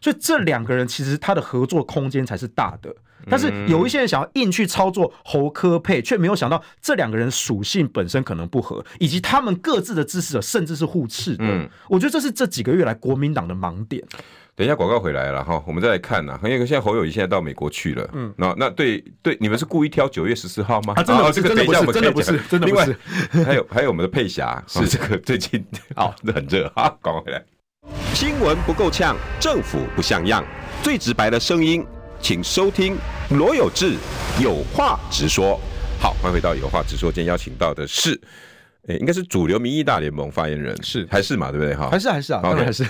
[0.00, 2.94] 所以这两个人其实他的合作空间才是大的。
[3.28, 11.44] 但是有一些人想要硬去操作侯科配，却没有想到这两个人属性本身可能不合，以及他们各自的支持者甚至是互斥的。
[11.44, 14.02] 嗯，我觉得这是这几个月来国民党的盲点。
[14.60, 16.38] 等一下广告回来了哈，我们再来看呐。
[16.44, 20.92] 因为现在侯友谊现在到美国去了，嗯，那那对对，你们是故意挑九月十四号吗？
[20.98, 22.94] 啊，真的这个等一下我们真的不是，真的不是。
[23.42, 25.64] 还有还有我们的佩霞是这个最近
[25.96, 27.42] 好 很热哈，广告回来。
[28.12, 30.44] 新闻不够呛，政府不像样，
[30.82, 31.82] 最直白的声音，
[32.20, 32.98] 请收听
[33.30, 33.94] 罗有志
[34.42, 35.58] 有话直说。
[35.98, 38.20] 好，欢迎回到有话直说，今天邀请到的是。
[38.88, 41.74] 欸、应该是主流民意大联盟发言人是还是嘛，对不对？
[41.74, 42.84] 哈，还是还是啊，当然还是。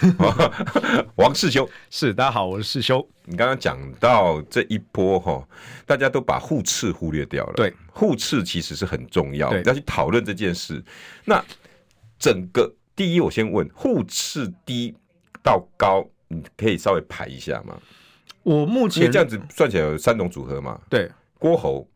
[1.17, 3.07] 王世修 是，大家好，我是世修。
[3.25, 5.47] 你刚刚讲到这一波哈，
[5.85, 7.55] 大家都把互斥忽略掉了。
[7.57, 10.83] 对，互斥其实是很重要，要去讨论这件事。
[11.25, 11.45] 那
[12.19, 14.95] 整个第一，我先问互斥低
[15.43, 17.77] 到高，你可以稍微排一下吗？
[18.45, 20.81] 我目前这样子算起来有三种组合嘛？
[20.89, 21.87] 对，郭侯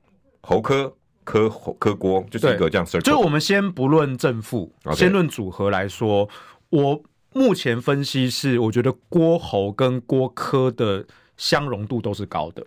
[0.42, 0.94] 侯柯。
[1.24, 6.28] 柯柯郭就是一个这样，就是我们先不论正负.先论组合来说，
[6.68, 11.06] 我目前分析是，我觉得郭侯跟郭科的
[11.36, 12.64] 相容度都是高的，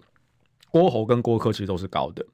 [0.72, 2.26] 郭侯跟郭科其实都是高的，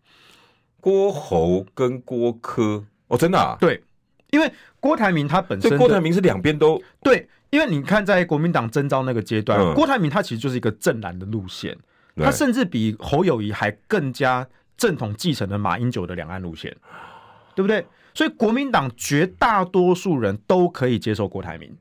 [0.80, 3.58] 郭侯跟郭科哦，真的啊？
[3.60, 3.84] 对，
[4.32, 11.78] 因为郭台铭他本身，郭台铭是两边都对，因为你看在国民党征召那个阶段，嗯、郭台铭他其实就是一个正蓝的路线，
[12.16, 14.48] 他甚至比侯友谊还更加。
[14.78, 16.76] 正统继承了马英九的两岸路线，
[17.56, 17.86] 对不对？
[18.14, 21.76] 所以国民党绝大多数人都可以接受郭台铭，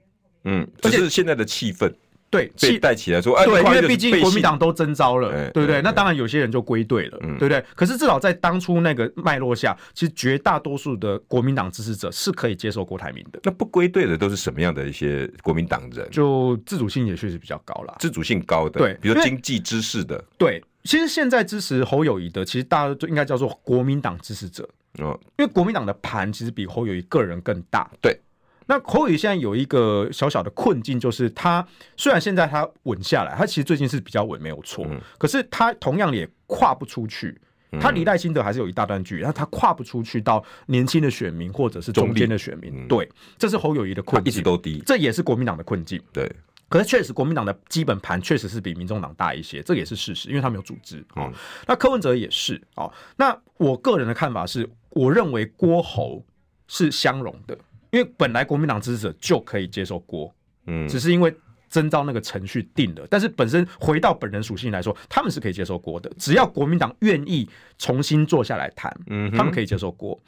[0.45, 1.93] 嗯，这是现在的气氛。
[2.33, 5.83] 对，被带起来说，对，因为毕竟国民党都征召了，对不对？
[5.83, 7.63] 那当然有些人就归队了，对不对？
[7.77, 13.39] 可是至少在当初那个脉络下，其实绝大多数的国民党支持者是可以接受郭台铭的。
[13.43, 16.09] 那不归队的都是什么样的一些国民党人？
[16.11, 20.65] 就自主性也确实比较高了，自主性高的，对，比如经济知识的，对。
[20.85, 24.69] 其实现在支持侯友谊的，其实大家就应该叫做国民党支持者，
[24.99, 25.07] 嗯
[25.39, 28.19] 因为国民党的盘其实比侯友谊个人更大，对。
[28.67, 34.87] 那侯友宜现在有一个小小的困境，就是他虽然现在他稳下来，他其实最近是比较稳，没有错。
[34.89, 37.41] 嗯、可是他同样也跨不出去，
[37.81, 42.73] 他离赖清德还是有一大段距离，但他跨不出去到年轻的选民或者是中间的选民。
[42.75, 46.01] 嗯、对，这是侯友谊的困境，一直都低，这也是国民党的困境。
[46.13, 46.31] 对，
[46.69, 50.99] 可是确实国民党的基本盘确实是比民众党大一些，这也是事实，因为他们有组织。
[51.15, 51.33] 哦，嗯、
[51.67, 52.93] 那柯文哲也是哦。
[53.17, 56.25] 那我个人的看法是，我认为郭侯
[56.69, 57.59] 是相容的。
[57.93, 60.35] 因为本来国民党支持者就可以接受郭，
[60.67, 61.33] 嗯，只是因为
[61.69, 70.19] 征召那个程序定了，但是本身回到本人属性来说，他们是可以接受郭的，只要国民党愿意重新坐下来谈，嗯，他们可以接受郭。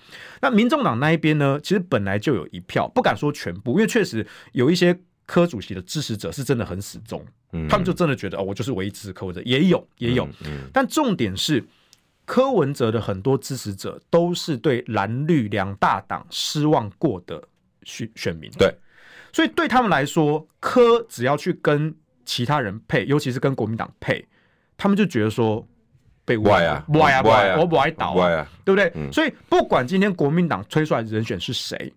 [0.42, 11.64] 那民众党那一边呢，其实本来就有一票，不敢说全部，因为确实有一些柯主席的支持者是真的很死忠，嗯，他们就真的觉得哦，我就是唯一支持柯文哲，也有也有，嗯嗯，但重点是。
[12.26, 17.46] 柯文哲的很多支持者都是对蓝绿两大党失望过的
[17.84, 18.74] 选选民，对，
[19.32, 21.94] 所以对他们来说，柯只要去跟
[22.24, 24.26] 其他人配，尤其是跟国民党配，
[24.76, 25.66] 他们就觉得说
[26.24, 28.92] 被歪啊歪啊歪啊，我歪倒啊，对不对？
[29.12, 31.92] 所以不管今天国民党推出来的人选是谁，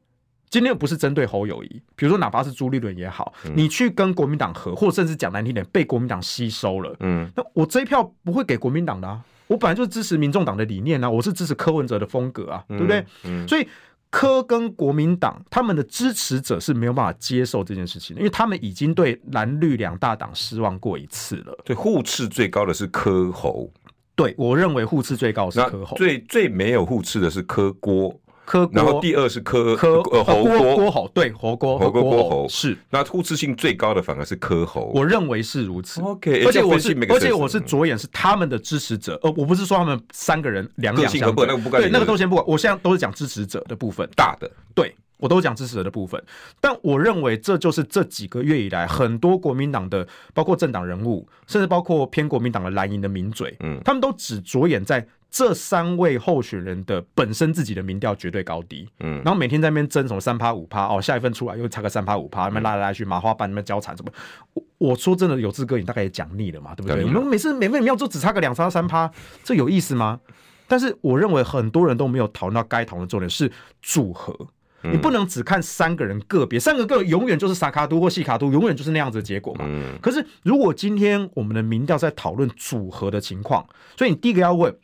[0.50, 9.22] 今天又不是针对侯友谊，比如说哪怕是朱立伦也好，你去跟国民党合，或甚至讲难听点，被国民党吸收了，嗯，那我这一票不会给国民党的啊。
[9.48, 13.00] 我本来就是支持民众党的理念啊，我是支持柯文哲的风格啊，对不对？
[13.24, 13.66] 嗯嗯、所以
[14.10, 21.58] 柯跟国民党他们的支持者是没有办法接受这件事情的，因为他们已经对蓝绿两大党失望过一次了。
[21.66, 23.72] 对，互斥最高的是柯侯。
[24.16, 28.20] 对，我认为互斥最高是柯侯，最最没有互斥的是柯郭。
[28.48, 36.00] 柯，然后第二是柯柯呃侯郭郭侯，对侯郭侯郭郭侯是，那互斥性最高的反而是柯侯，我认为是如此。
[36.02, 46.24] OK，而且我是而且我是着眼是他们的支持者，呃，我不是说他们三个人两两相对，对那个都先不管，我现在都是讲支持者的部分，大的，对我都讲支持者的部分，
[46.62, 55.06] 但我认为这就是这几个月以来很多国民党的，包括政党人物，甚至包括偏国民党的蓝营的名嘴，嗯，他们都只着眼在。
[55.30, 64.12] 这三位候选人的本身自己的民调绝对高低，嗯，然后每天在那边争什么三趴五趴哦，下一份出来又差个三趴五趴，那边拉来拉去，麻花般那边交缠什么？
[64.54, 67.04] 我我说真的，有志哥你大概也讲腻了嘛，对不对？
[67.04, 69.12] 你们每次每份民调就只差个两趴三趴，
[69.44, 70.20] 这有意思吗？
[70.68, 74.36] 但是我认为很多人都没有讨论到该讨论的重点是组合，
[74.82, 79.66] 你不能只看三个人个别，三个个永远就是撒卡都或细卡都，永远就是那样子的结果嘛。
[80.02, 84.76] 可是如果今天我们的民调在讨论组合的情况，所以你第一个要问。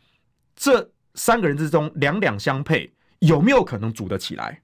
[0.56, 4.62] 这三个人之中两两相配，有没有可能组得起来？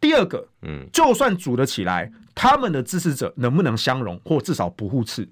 [0.00, 5.28] 第二个，嗯，就算组得起来，他们的支持者能不能相容，或至少不互斥？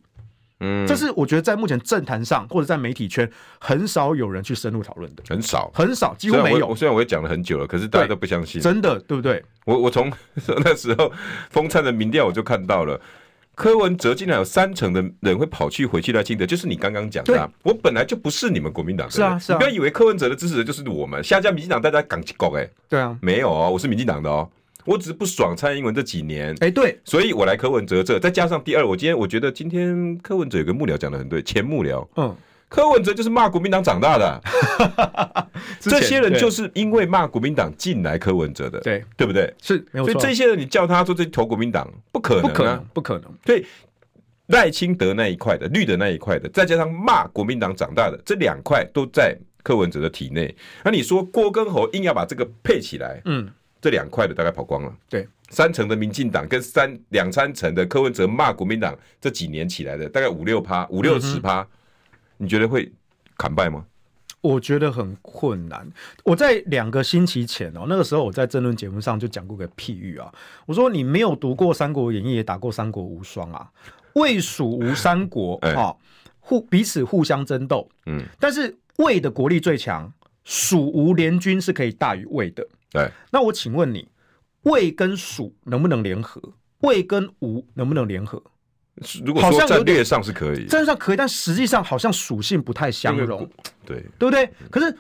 [0.61, 6.67] 嗯，这是我觉得在目前政坛上或者在媒体圈很少有人去深入讨论的，很少，很少，几乎没有。
[6.67, 9.43] 我虽然我也讲了很久了，可是大家都不相信，真的对不对？
[9.65, 10.13] 我我从
[10.65, 11.13] 那时候
[11.51, 13.01] 风灿的民调我就看到了。
[13.61, 17.51] 柯文哲竟然有三成的人会跑去回去赖清德，就是你刚刚讲的。
[17.63, 19.57] 我本来就不是你们国民党的，是啊，是啊。
[19.57, 24.49] 你不要以为柯文哲的支持者就是我们，下家民进党大家港起狗哎，对啊，没有哦，我是民进党的哦，
[24.87, 32.35] 我只是不爽蔡英文这几年，哎，对，所以我来柯文哲这，再加上第二，我今天我觉得今天柯文哲有个幕僚讲的很对，前幕僚，嗯。
[32.71, 34.41] 柯文哲就是骂国民党长大的，
[35.13, 35.47] 啊，
[35.81, 39.53] 这些人就是因为骂国民党进来柯文哲的，对对不对？
[39.61, 43.31] 是，所以这些人你叫他做这投国民党，不可能，不可能，不可能。
[43.45, 43.67] 对
[44.47, 50.55] 赖清德那一块的绿的那一块的，再加上骂国民党长大的这两块都在柯文哲的体内。
[50.85, 53.51] 那你说郭根侯硬要把这个配起来，嗯，
[53.83, 54.95] 这两块的大概跑光了。
[55.09, 61.67] 对，三成的民进党跟三两三成的柯文哲骂国民党这几年起来的，大概五六趴，五六十趴。
[62.41, 62.91] 你觉得会
[63.37, 63.85] 砍败吗？
[64.41, 65.87] 我觉得很困难。
[66.25, 70.33] 我在两个星期前哦，那个时候我在政论节目上就讲过个譬喻啊。
[70.65, 73.71] 我说你没有读过《三国演义》，也打过《三国无双》啊。
[74.15, 75.95] 魏蜀吴三国啊，
[76.41, 77.87] 互彼此互相争斗。
[78.07, 80.11] 嗯，但是魏的国力最强，
[80.43, 82.67] 蜀吴联军是可以大于魏的。
[82.91, 84.09] 对，那我请问你，
[84.63, 86.41] 魏跟蜀能不能联合？
[86.81, 88.43] 魏跟吴能不能联合？
[89.25, 93.49] 如果说战略上是可以，战略上可以，但实际上好像属性不太相容，
[93.87, 94.51] 对对不对？
[94.71, 94.95] 可是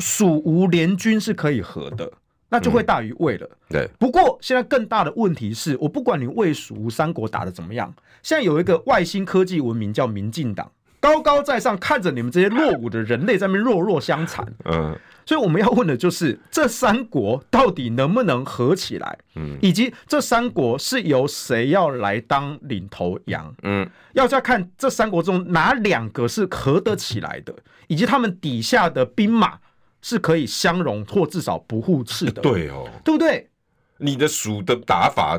[0.00, 2.10] 蜀吴联军是可以合的，
[2.48, 3.48] 那就会大于魏了。
[3.68, 14.46] 对，不过现在更大的问题是，我不管你魏蜀吴三国打的怎么样，现在有一个外星科技文明叫民进党，高高在上看着你们这些落伍的人类在那边弱弱相残。
[14.64, 14.98] 嗯。
[15.26, 19.18] 所以我们要问的就是，这三国到底能不能合起来？
[19.34, 23.54] 嗯，以及这三国是由谁要来当领头羊？
[23.64, 27.54] 嗯，要再看这三国中哪两个是合得起来的，
[27.88, 29.58] 以及他们底下的兵马
[30.00, 32.40] 是可以相容或至少不互斥的。
[32.40, 33.50] 对哦，对不对？
[33.98, 35.38] 你的蜀的打法。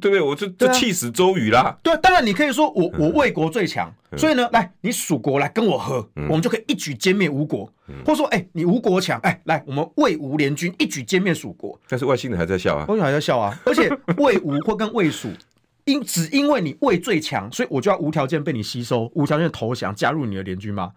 [0.00, 0.20] 对不对？
[0.20, 1.76] 我就就气死周瑜啦。
[1.82, 7.70] 对啊，当然你可以说我我魏国最强，嗯、所以呢，来你蜀国来跟我合，嗯、我们就可以一举歼灭吴国。
[7.88, 11.78] 嗯、或者说，哎，你吴国强，哎，来我们魏吴联军一举歼灭蜀国。
[11.88, 13.58] 但是外星人还在笑啊，外星人还在笑啊。
[13.66, 15.28] 而且魏吴 或跟魏蜀，
[15.84, 20.92] 因只因为你魏最强，所以我就要无条件被你吸收，无条件投降，加入你的联军吗？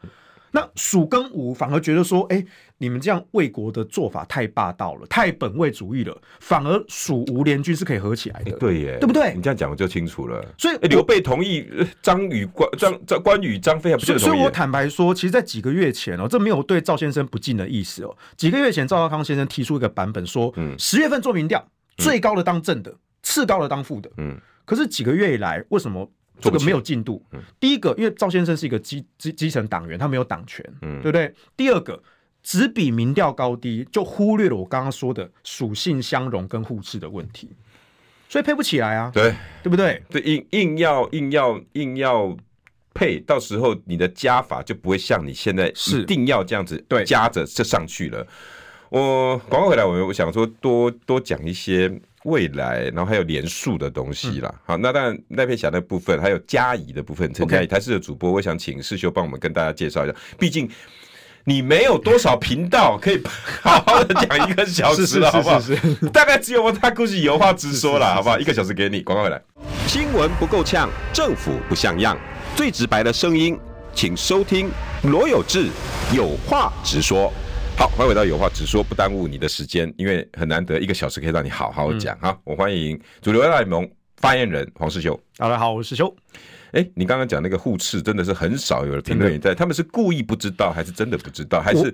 [0.56, 2.42] 那蜀跟吴反而觉得说，哎，
[2.78, 8.54] 你们这样魏国的做法太霸道了，太本位主义了，反而蜀吴联军是可以合起来的。
[8.54, 9.34] 对耶，对不对？
[9.36, 10.42] 你这样讲我就清楚了。
[10.58, 11.68] 所以刘备同意
[12.02, 14.18] 张宇关张张关羽张飞还不是。
[14.18, 18.16] 所以我坦白说，其实，在几个月前哦，这没有对赵先生不敬的意思哦。
[18.38, 24.10] 几个月前，赵少康先生提出一个版本说，嗯，十月份做民调，最高的当正的，次高的当副的。
[24.20, 26.10] 嗯，可是几个月以来，为什么？
[26.40, 27.24] 这个没有进度。
[27.60, 31.34] 第一个，因为赵先生是一个基基基层党员，他没有党权，嗯，对不对？
[31.56, 32.02] 第二个，
[32.44, 37.50] 只比民调高低，就忽略了我刚刚说的属性相容跟互斥的问题，
[38.30, 40.04] 所以配不起来啊，对，对不对？
[40.10, 42.36] 对，硬硬要硬要硬要
[42.94, 48.26] 配，到时候你的加法就不会像你现在是定要这样子对加着就上去了。
[48.90, 51.92] 我广告回来，我我想说多多讲一些。
[52.26, 54.50] 未来，然后还有连数的东西啦。
[54.54, 60.16] 嗯、好，那当然赖佩霞的部分，还有嘉怡的部分，陈嘉仪台视的主播，我想请世修帮我们跟大家介绍一下。
[60.40, 60.68] 毕竟
[61.44, 63.22] 你没有多少频道可以
[63.62, 65.62] 好好的讲一个小时了， 好不好？
[66.12, 68.40] 大概只有我他估计有话直说了，好不好？
[68.40, 69.40] 一个小时给你，广告回来。
[69.86, 72.18] 新闻不够呛，政府不像样，
[72.56, 73.56] 最直白的声音，
[73.94, 74.72] 请收听
[75.04, 75.70] 罗有志
[76.12, 77.32] 有话直说。
[77.78, 82.18] 好，欢迎回到有话直说，不耽误你的时间，因为很难得一个小时可以让你好好讲。
[82.20, 85.20] 哈、嗯，我欢迎主流大联盟发言人黄世修。
[85.38, 86.16] 大家好，我是世修。
[86.72, 91.94] 哎，你刚刚讲那个互斥，真的是很少有人评论员在，他们是故意不知道，还是真的不知道，还是？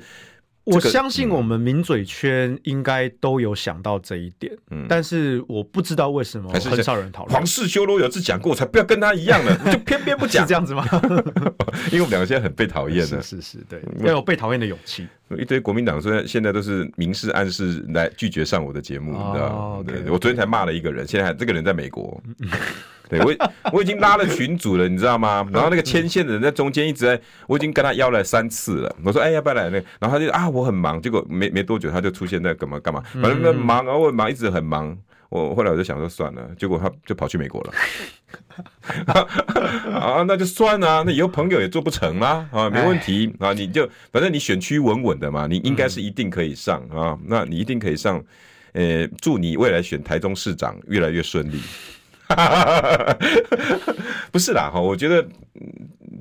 [0.64, 7.36] 我相信我们名嘴圈应该都有想到这一点，嗯，但是我不知道为什么很少人讨论。
[7.36, 10.86] 黄士修罗有次讲过，才不要跟他一样了，就偏偏不讲，是这样子吗？
[11.92, 15.08] 因为我们两个现在很被讨厌的，是是是，对，要有被讨厌的勇气。
[15.38, 19.84] 一堆国民党虽然现在都是明示暗示来拒绝上我的节目，你知道吗？
[19.88, 22.22] 对，我昨天才骂了一个人，现在还这个人在美国。
[23.12, 23.36] 对，我
[23.74, 25.46] 我已经拉了群主了，你知道吗？
[25.52, 28.96] 然后那个牵线的人在中间一直在，我已经跟他邀了三次了。
[29.04, 29.70] 我说，哎，要不要来？
[29.70, 31.02] 那然后他就啊，我很忙。
[31.02, 34.98] 结果没没多久，他就出现在干嘛干嘛，反正那忙啊，我很忙，一直很忙。
[35.28, 37.74] 我后来我就想说算了，结果他就跑去美国了。
[39.94, 42.48] 啊，那就算了，那以后朋友也做不成啦。
[42.52, 48.24] 啊，没问题啊，你就反正你选区稳稳的嘛，你应该是一定可以上啊，那你一定可以上。
[48.74, 51.62] 呃，祝你未来选台中市长越来越顺利。
[54.32, 55.28] 不是啦，哈，我觉得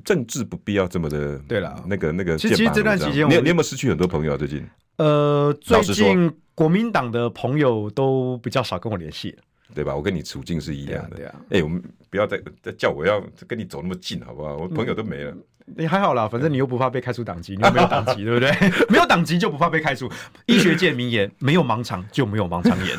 [0.03, 1.37] 政治不必要这么的。
[1.47, 4.37] 对了，那个那个，其实这段期间，你你有没有失去很多朋友啊？
[4.37, 4.67] 最近？
[4.97, 9.35] 呃，最近国民党的朋友都比较少跟我联系，
[9.73, 9.95] 对吧？
[9.95, 11.15] 我跟你处境是一样的。
[11.17, 14.57] 对啊，哎，我们不要再再叫我要跟你走那么近，好不好？
[14.57, 15.33] 我朋友都没了。
[15.65, 18.51] 你还好啦，反正你又不怕被开除党籍，你又没有党籍， 对不对？
[18.89, 20.09] 没有党籍就不怕被开除。
[20.45, 22.97] 医学界名言：没有盲肠就没有盲肠炎。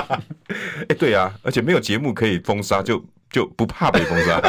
[0.88, 4.40] 哎，对啊，而且没有节目可以封杀，就就不怕被封杀。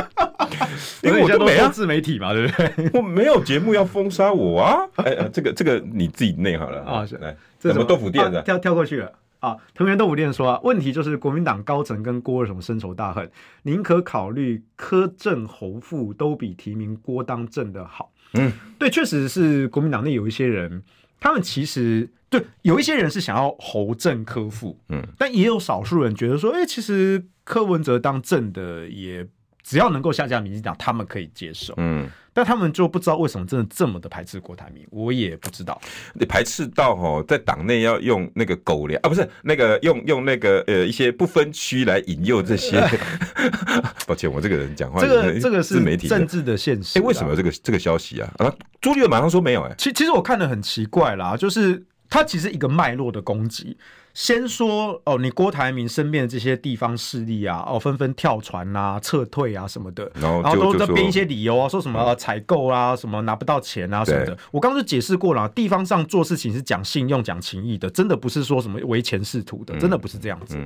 [1.02, 2.90] 因为我都没啊，自媒体嘛，对不对？
[2.94, 4.78] 我没有节目要封杀我啊！
[4.98, 9.12] 哎，这个这个你自己内好了啊，来，什么豆腐店的跳跳过去了。
[9.46, 13.30] 啊，藤原豆腐店说啊，问题就是国民党高层跟郭为什么深仇大恨？
[13.62, 18.12] 宁可考虑柯政侯副都比提名郭当政的好。
[18.34, 20.82] 嗯，对，确实是国民党内有一些人，
[21.20, 29.28] 他们其实对有一些人是想要侯正柯副，嗯，但也有少数人觉得说，哎、欸，其实柯文哲当政的也
[29.62, 31.76] 只要能够下架民进党，他们可以接受。
[31.78, 32.10] 嗯。
[32.36, 35.80] 但他们就不知道为什么真的这么的排斥郭台铭，我也不知道。
[36.14, 42.78] 你排斥到哦，在党内要用那个狗粮啊，不是那个用用那个呃一些不分区来引诱这些。
[44.06, 47.00] 抱歉，我这个人讲话，这个这个是媒体政治的现实。
[47.00, 48.30] 哎，为什么这个这个消息啊？
[48.40, 49.76] 啊，朱立伦马上说没有哎、欸。
[49.78, 53.78] 其其实我看的很奇怪啦，就是他其实一个脉络的攻击。
[54.16, 64.36] 先说哦，你郭台铭身边的这些地方势力啊，哦，纷纷跳船啊、撤退啊什么的，然后，然后都都编一些理由啊，说什么采购啊，什么拿不到钱啊什么的。
[64.52, 70.58] 我刚刚就解释过了，地方上做事情是讲信用、讲情义的，真的不是说什么唯钱是图的，真的不是这样子。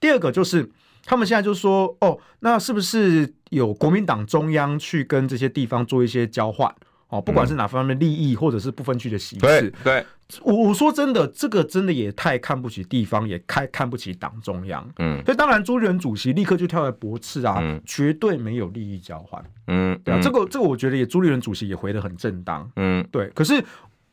[0.00, 0.68] 第二个就是
[1.04, 6.74] 他们现在就说，哦，那是不是有国民党中央去跟这些地方做一些交换？
[7.08, 10.06] 哦，不管是哪方面利益，或者是不分区的席次，对，对
[10.42, 14.86] 我我说真的，这个真的也太看不起地方，也太看不起党中央。
[14.98, 19.42] 嗯，所以当然朱立伦主席立刻就跳来驳斥啊，嗯、绝对没有利益交换。
[19.68, 22.70] 嗯，对啊，这个这个我觉得也朱立伦主席也回得很正当。
[22.76, 23.28] 嗯，对。
[23.30, 23.64] 可是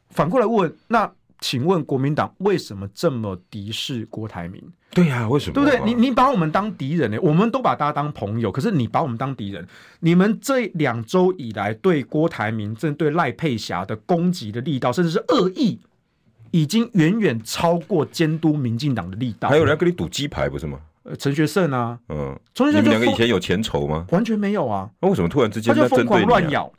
[0.10, 1.12] 反过来问那。
[1.39, 4.62] 请问国民党为什么这么敌视郭台铭？
[4.91, 5.54] 对呀、啊，为什么？
[5.54, 5.80] 对不对？
[5.86, 7.17] 你你把我们当敌人呢？
[7.21, 9.67] 我们都把大家当朋友，可是你把我们当敌人。
[10.00, 15.80] 你们这两周以来对郭台铭、针对赖佩霞的攻击的力道，甚至是恶意，
[16.52, 19.50] 已经远远超过监督民进党的力道。
[19.50, 20.80] 还有人要跟你赌鸡排，不是吗？
[21.04, 24.08] 呃，陈学圣啊，嗯，你们两个以前有前仇吗？
[24.12, 24.89] 完全没有啊。
[25.02, 26.71] 那为什么突然之间他就疯狂乱咬？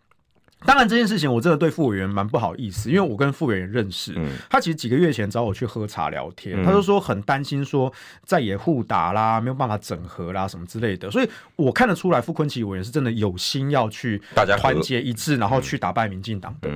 [0.65, 4.15] 当然这件事情我真的对副委员蛮不好意思，因为我跟副委员认识，
[4.49, 7.93] 他其实几个月前找我去喝茶聊天，他就说很担心说
[8.25, 16.71] 再也互打啦，没有办法整合啦什么之类的，所以我看得出来傅昆奇委员是真的有心要去大家团结一致，然后去打败民进党的。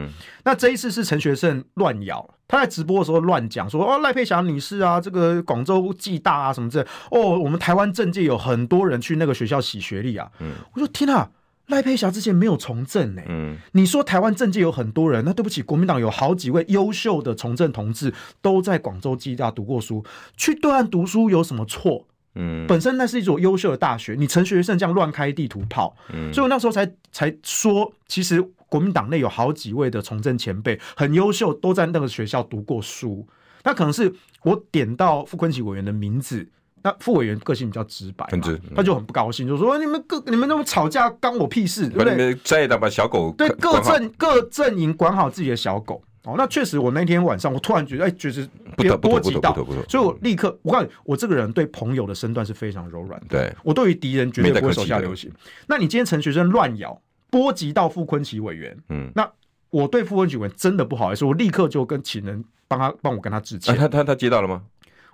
[0.45, 10.31] 那这一次是陈学圣乱咬，他在直播的时候乱讲说哦赖佩霞女士啊，这个广州暨大啊什么之类，哦我们台湾政界有很多人去那个学校洗学历啊，
[10.75, 11.31] 我说天啊。
[11.71, 20.05] 赖佩霞之前没有从政呢、欸，嗯，你说台湾政界有很多人，那对不起，国民党有好几位优秀的从政同志都在广州暨大读过书，
[20.37, 22.07] 去对岸读书有什么错？
[22.35, 33.27] 嗯，本身那是一所优秀的大学，你陈学圣这样乱开地图炮，嗯，所以我那时候才才说，其实国民党内有好几位的从政前辈很优秀，都在那个学校读过书，
[33.65, 36.49] 那可能是我点到傅崐萁委员的名字。
[36.83, 42.35] 那副委员个性比较直白嘛，他就很不高兴，就说你们各你们那么吵架，关我屁事，对不对？
[42.45, 46.03] 在的把小狗对各阵各阵营管好自己的小狗。
[46.25, 49.55] 哦，那确实，我那天晚上我突然觉得，哎，觉得别波及到，
[49.89, 53.27] 所以我立刻，我告诉你，我这个人对朋友的身段是非常柔软的。
[53.31, 55.33] 对，我对于敌人绝对不会手下留情。
[55.67, 57.01] 那你今天陈学生乱咬，
[57.31, 59.27] 波及到傅坤奇委员，嗯，那
[59.71, 63.75] 我对傅坤奇委员真的不好意思，我立刻就跟请人帮他帮我跟他致歉。
[63.75, 64.63] 他他他接到了吗？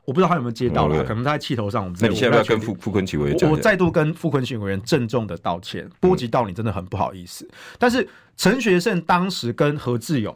[0.07, 1.85] 我不知道他有没有接到了，可能他在气头上。
[1.85, 7.47] 我们那你现在要跟傅傅崐萁委员讲，我再度跟傅崐萁委员郑重的道歉，波及到你真的很不好意思。
[7.79, 10.35] 但是陈学圣当时跟何志勇。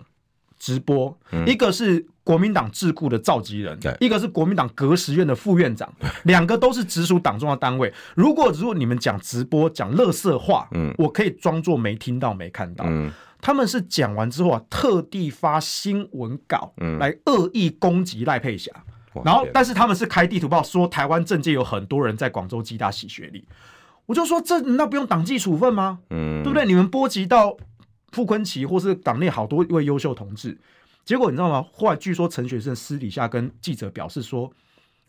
[0.58, 5.90] 直播，一个是国民党智库的召集人，一个是国民党革实院的副院长，
[6.24, 7.90] 两个都是直属党中的单位。
[8.14, 10.68] 如果如果你们讲直播讲乐色话，
[10.98, 12.84] 我可以装作没听到没看到。
[13.40, 18.70] 他们是讲完之后啊，特地发新闻稿来恶意攻击赖佩霞，
[19.24, 23.44] 然后但是他们是开地图报说台湾政界有很多人在广州暨大洗学历，
[24.06, 26.00] 我就说这那不用党纪处分吗？
[26.10, 26.66] 嗯对不对？
[26.66, 27.56] 你们波及到。
[28.12, 30.58] 傅昆萁或是党内好多位优秀同志，
[31.04, 31.64] 结果你知道吗？
[31.72, 34.50] 后来据说陈学圣私底下跟记者表示说：“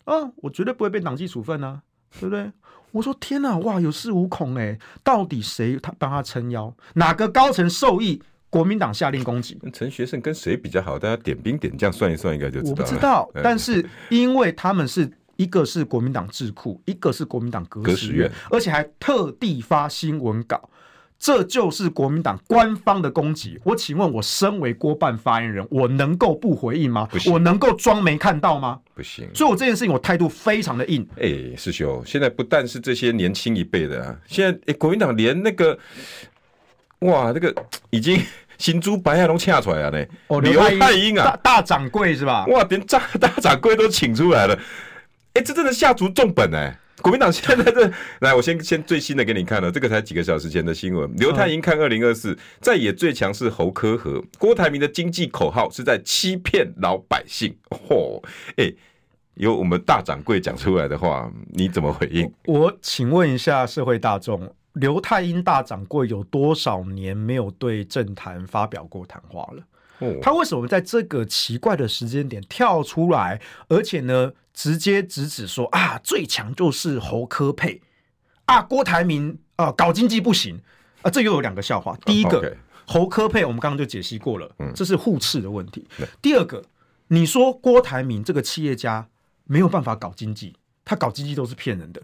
[0.06, 1.82] 啊，我绝对不会被党纪处分啊，
[2.20, 2.52] 对不对？”
[2.92, 4.78] 我说：“天哪，哇，有恃无恐哎！
[5.02, 6.72] 到底谁他帮他撑腰？
[6.94, 8.22] 哪个高层授意
[8.52, 9.58] 国民党下令攻击？
[9.72, 10.98] 陈学圣跟谁比较好？
[10.98, 12.70] 大家点兵点将算一算，应该就知道。
[12.70, 20.68] 我不知道， 但是因为他们是一个是国民党智库，一个是国民党革实院，而且还特地发新闻稿。”
[21.24, 23.56] 这就是国民党官方的攻击。
[23.62, 27.08] 我请问，我身为郭办发言人，我能够不回应吗？
[27.30, 28.80] 我能够装没看到吗？
[28.92, 29.28] 不行。
[29.32, 31.06] 所以，我这件事情我态度非常的硬。
[31.20, 35.78] 哎，师兄，现在不但是这些年轻一辈的啊，现在国民党连那个，
[37.02, 37.54] 哇，这个
[37.90, 38.20] 已经
[38.58, 40.06] 新珠白牙都掐出来了呢。
[40.28, 42.46] 哦，刘太英啊，大掌柜是吧？
[42.46, 44.58] 哇，连大大掌柜都请出来了。
[45.34, 46.78] 哎，这真的下足重本哎。
[47.00, 47.90] 国民党现在这
[48.20, 51.10] 来，我先先最新的给你看了，这个才几个小时前的新闻。
[51.16, 57.56] 刘太英看二零二四，在野最强是侯科和，郭台铭的经济口号是在欺骗老百姓。
[57.70, 58.22] 嚯，
[58.56, 58.72] 哎，
[59.34, 62.32] 由我们大掌柜讲出来的话，你怎么回应？
[62.44, 69.62] 我，我请问一下社会大众，刘太英大掌柜有多少年没有对政坛发表过谈话了？
[70.20, 77.80] 他为什么在这个奇怪的时间点跳出来，而且呢，直接直指说啊，最强就是侯科佩
[78.46, 80.60] 啊，郭台铭啊，搞经济不行
[81.02, 81.96] 啊，这又有两个笑话。
[82.04, 85.86] 第一个，侯科佩，我们刚刚就解析过了，这是互斥的问题。
[86.20, 86.64] 第二个，
[87.06, 89.06] 你说郭台铭这个企业家
[89.44, 92.02] 没有办法搞经济，他搞经济都是骗人的。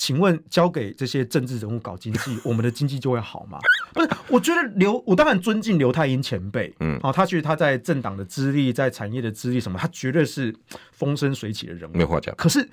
[0.00, 3.58] 请问交给这些政治人物搞经济， 我们的经济就会好吗？
[3.92, 10.56] 不是，我觉得刘，我当然尊敬刘太英前辈，嗯，啊，他觉得他在政党的资历，在产业的资历什么，他绝对是
[10.90, 12.34] 风生水起的人物，没话讲。
[12.34, 12.66] 可是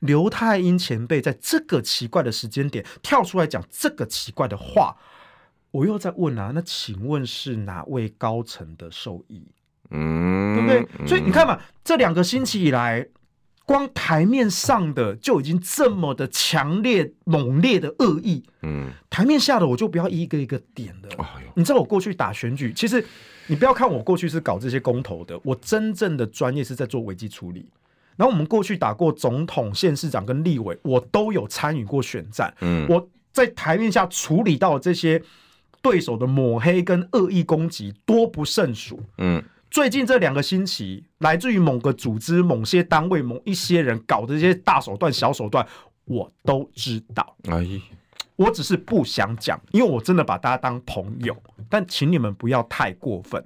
[0.00, 4.96] 刘太英前辈在这个奇怪的时间点跳出来讲这个奇怪的话，
[5.70, 9.46] 我又在问啊，那请问是哪位高层的受益？
[9.90, 10.68] 嗯，对不
[10.98, 11.06] 对？
[11.06, 13.06] 所以你看嘛，这两个星期以来。
[13.64, 21.08] 光台面上的就已经这么的强烈猛烈的恶意，嗯，台面下的我就不要一个一个点了。
[21.18, 23.04] 哎，你知道我过去打选举，其实
[23.46, 27.64] 你不要看我过去是搞这些公投的，我真正的专业是在做危机处理。
[28.16, 32.52] 然后我们过去打过总统、县市长跟立委，我都有参与过选战。
[32.60, 35.22] 嗯，我在台面下处理到这些
[35.80, 39.00] 对手的抹黑跟恶意攻击多不胜数。
[39.18, 39.42] 嗯。
[39.72, 45.66] 最近这两个星期，来自于某个组织、某些单位、某一些人搞的这些大手段、小手段，
[46.04, 47.34] 我都知道。
[47.44, 47.66] 哎，
[48.36, 51.34] 我只是不想讲，因为我真的把大家当朋友。
[51.70, 53.42] 但请你们不要太过分，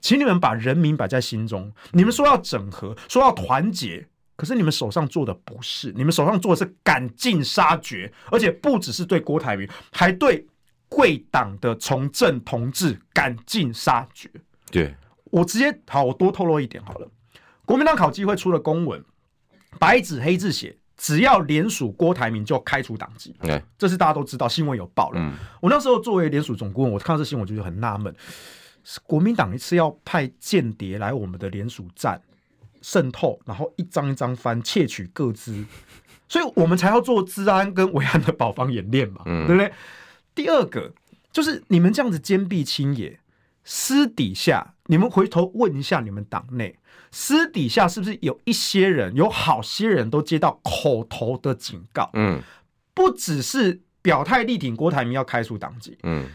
[0.00, 1.72] 请你们把人民摆在心中。
[1.90, 4.06] 你们说要整合，说要团结，
[4.36, 10.46] 可是你们手上做的不是，你们手上做的是赶尽杀绝，而且不只是对郭台铭，还对
[10.88, 14.30] 贵党的从政同志赶尽杀绝。
[14.70, 14.94] 对。
[15.34, 17.08] 我直接好，我多透露一点好了。
[17.64, 19.04] 国民党考纪会出了公文，
[19.80, 23.34] 白纸黑字写，只要联署郭台铭就开除党籍。
[23.40, 23.60] Okay.
[23.76, 25.20] 这是大家都知道，新闻有报了。
[25.20, 28.14] 嗯、我那时候作为联署总顾问，我看到这新闻就很纳闷：
[29.08, 32.22] 国民党一次要派间谍来我们的联署站
[32.80, 35.64] 渗透，然后一张一张翻窃取各资，
[36.28, 39.72] 所以我们才要做资安跟维安的保防演练嘛，嗯、对不对？
[40.32, 40.92] 第二个
[41.32, 43.18] 就是你们这样子坚壁清野。
[43.64, 46.78] 私底下，你们回头问一下你们党内，
[47.10, 52.10] 私底下是不是有一些人，有好些人都接到口头的警告？
[52.12, 52.42] 嗯，
[52.92, 56.26] 不只是表态力挺郭台铭要开除党籍，嗯，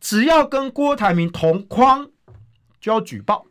[0.00, 2.10] 只要跟郭台铭同框
[2.80, 3.46] 就要举报。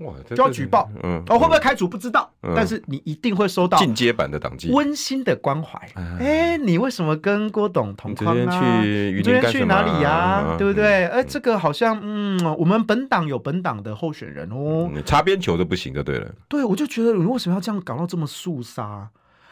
[0.00, 5.78] 哇，就要举报，嗯，哦，会不会开除不知道，但是你一定会收到进阶版的党纪，温馨的关怀。
[6.20, 8.82] 哎，你为什么跟郭董同框啊？
[8.82, 10.56] 去昨天去哪里呀？
[10.56, 11.06] 对不对？
[11.06, 16.32] 哎，这个好像，嗯，我们本党有本党的候选人哦，擦边球都不行就对了。
[16.48, 19.10] 对，我就觉得你为什么要这样搞到这么肃杀？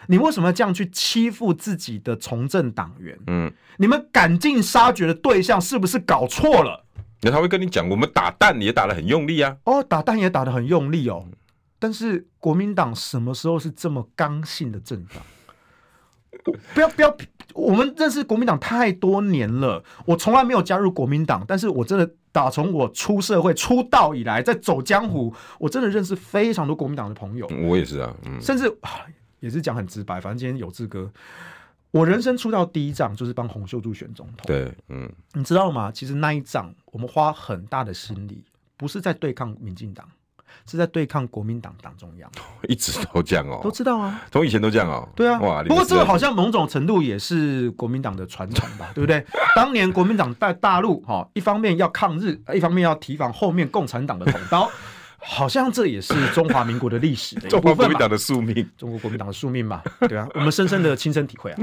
[0.09, 3.19] 你为什么要这样去欺负自己的从政党员？
[3.27, 6.86] 嗯，你们赶尽杀绝的对象是不是搞错了？
[7.23, 9.57] 那他会跟你讲，我们打蛋也打得很用力啊！
[9.65, 11.27] 哦，打蛋也打得很用力哦。
[11.79, 15.23] 但是国民党什么时候是这么刚性的政党？
[16.75, 17.17] 不要不要，
[17.55, 27.47] 我们认识国民党太多年了，我从来没有加入国民党，但是我真的打从我出社会出道以来，在走江湖，我真的认识非常多国民党的朋友。
[27.65, 28.73] 我也是啊，嗯，甚至
[29.41, 31.11] 也是讲很直白，反正今天有志哥。
[31.93, 34.45] 我人生出道第一仗就是帮洪秀柱选总统。
[34.47, 35.91] 对，嗯，你知道吗？
[35.91, 38.45] 其实那一仗我们花很大的心力，
[38.77, 40.07] 不是在对抗民进党，
[40.67, 42.31] 是在对抗国民党党中央。
[42.69, 45.09] 一直都这样哦，都知道啊， 从以前都这样哦。
[45.17, 49.25] 对啊，哇，不过这个好像某种程度也是国民党的传统吧，对不对？
[49.55, 54.71] 当年国民党在大陆哈，一方面要抗日，一方面要提防后面共产党的捅刀。
[55.29, 61.59] 好像这也是中华民国的历史的中国国民党的宿命，中国国民党的宿命嘛，对啊，我们深深的亲身体会啊。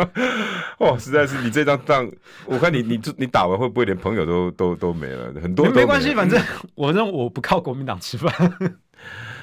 [0.80, 2.10] 哦，实在是你这张仗，
[2.46, 5.30] 我看你你你打完会不会连朋友都都都没了？
[5.42, 6.42] 很多没关系，反正
[6.74, 8.32] 我认为我不靠国民党吃饭。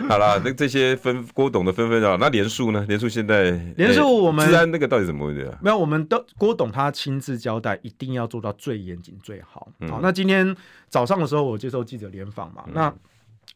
[0.10, 2.84] 好了，那这些分郭董的纷纷扰，那连树呢？
[2.89, 5.60] 连树现在连树我们治安那个到底怎么回事啊？
[5.62, 9.70] 没有，我们都郭董他亲自交代，一定要做到最严谨最好。
[9.88, 10.56] 好，那今天
[10.89, 12.91] 早上的时候我接受记者联访嘛，那。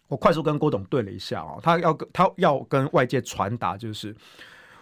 [0.07, 4.15] 我快速跟郭董对了一下哦，他要跟他要跟外界传达就是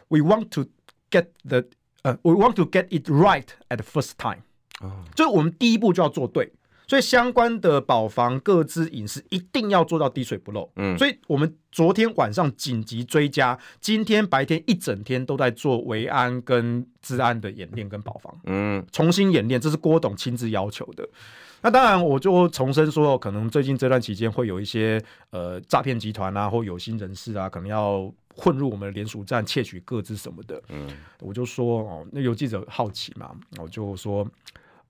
[0.08, 0.66] ，we want to
[1.10, 1.64] get the
[2.04, 4.44] 呃、uh,，we want to get it right at the first time，
[4.80, 6.52] 啊，就是我们第一步就要做对，
[6.88, 10.72] 所以相关的保防个资隐私一定要做到滴水不漏。
[10.76, 18.40] 嗯，所以我们昨天晚上紧急追加，今天白天一整天都在做维安跟治安的演练跟保防。
[18.44, 21.10] 嗯，重新演练，这是郭董亲自要求的。
[21.66, 30.62] 那当然，我就重申说，可能最近这段期间会有一些呃诈骗集团啊，或有心人士啊，可能要混入我们的联署站窃取各自什么的。
[30.70, 30.88] 嗯，
[31.22, 34.24] 我就说哦，那有记者好奇嘛，我就说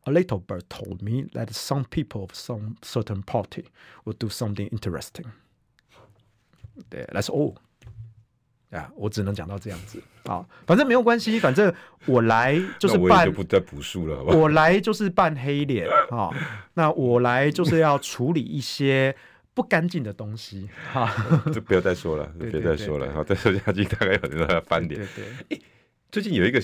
[0.03, 3.63] ，A little bird told me that some people of some certain party
[4.03, 5.27] would do something interesting。
[6.89, 7.55] 对，That's all。
[8.75, 11.73] 啊，我只能讲到这样子啊，反正没有关系，反正
[12.05, 14.23] 我来就是扮，就不再补述了，好？
[14.37, 16.29] 我来就是扮黑脸啊，
[16.75, 19.15] 那我来就是要处理一些
[19.53, 21.09] 不干净的东西哈，
[21.53, 24.99] 就 不要再说了，别再说了，好，再说下去大概有人要翻脸。
[24.99, 25.61] 对对，
[26.11, 26.61] 最近有一个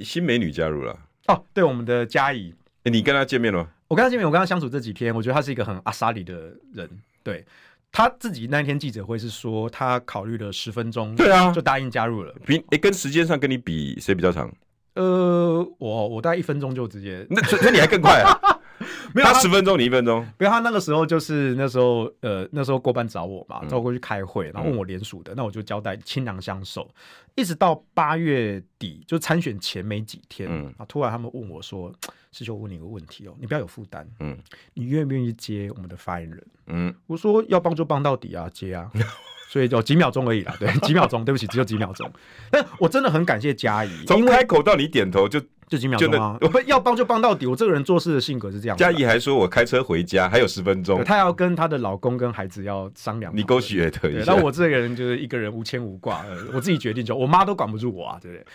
[0.00, 2.54] 新美女加入了哦，对，我们的嘉怡，
[2.84, 3.68] 你跟她见面了吗？
[3.88, 6.88] 我跟她见面，我跟她相处这几天，我觉得她是一个很阿莎里的人，
[7.22, 7.44] 对。
[7.92, 12.34] 他自己那天记者会是说，他考虑了十分钟，对啊，就答应加入了。
[12.46, 14.52] 比诶，跟时间上跟你比，谁比较长？
[14.94, 18.38] 呃，我我大概一分钟就直接，那那你还更快啊？
[19.14, 20.26] 没有他十分钟，你一分钟。
[20.36, 26.88] 不要他那个时候就是那时候，呃，那时候过班找我嘛，找我过去开会，然后问我联署的，那我就交代倾囊相守。
[27.34, 31.92] 一直到八月底，就参选前没几天，啊，突然他们问我说
[32.32, 34.36] ：“师兄，我问你个问题哦，你不要有负担，嗯，
[34.74, 38.90] 你愿不愿意接我们的发言人？”嗯，我说要帮就帮到底啊，接啊。
[39.48, 42.12] 所以就几秒钟而已啦，对，几秒钟，对不起，只有几秒钟。
[42.50, 46.36] 但我真的很感谢嘉怡， 从开口到你点头就就几秒钟啊！
[46.40, 48.76] 不 要帮就帮到底，我这个人做事的性格是这样。
[48.76, 53.30] 嘉怡还说我开车回家还有十分钟，她要跟她的老公跟孩子要商量。
[53.36, 54.22] 你勾起也可以。
[54.26, 58.46] 那我这个人就是一个人无牵无挂，我自己决定就，我妈都管不住我啊，对不对？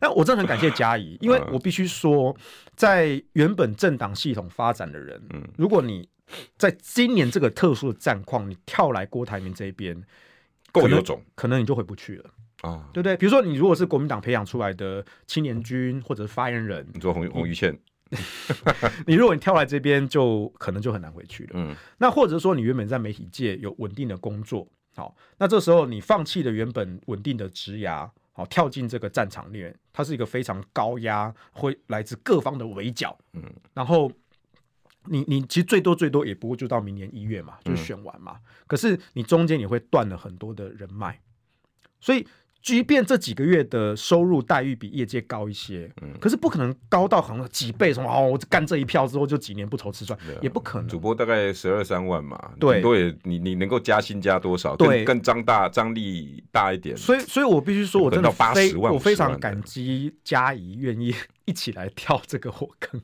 [0.00, 2.34] 那我真的很感谢嘉怡，因为我必须说，
[2.74, 6.08] 在原本政党系统发展的人，嗯，如果你
[6.56, 10.02] 在今年这个特殊的战况，你跳来郭台铭这边。
[10.72, 12.30] 够有种，可能你就回不去了
[12.62, 13.16] 啊，对不对？
[13.16, 17.78] 比如说，你如果是国民党培养出来的青年军或者是发言人，你做洪洪于倩，
[19.06, 21.50] 你如果你跳来这边，就可能就很难回去了。
[21.54, 33.16] 嗯，那或者说你原本在媒体界有稳定的工作，好，那这时候你放弃了原本稳定的职涯，好，跳进这个战场里面，它是一个非常高压，会来自各方的围剿。
[33.34, 33.42] 嗯，
[33.74, 34.10] 然后。
[35.06, 38.36] 你你其实最多最多也不过就到明年一月嘛，就选完嘛。
[38.36, 41.20] 嗯、可是你中间也会断了很多的人脉，
[42.00, 42.24] 所以
[42.62, 50.88] 即便这几个月的收入待遇比业界高一些，嗯，可是不可能高到好像几倍什么哦，我干这一票之后就几年不愁吃穿，啊、也不可能。
[50.88, 54.76] 主播大概十二三万嘛，对，多也你你能够加薪加多少？
[54.76, 56.96] 对，更张大张力大一点。
[56.96, 61.12] 所以所以我必须说，我真的非我非常感激佳怡愿意
[61.46, 63.00] 一起来跳这个火坑。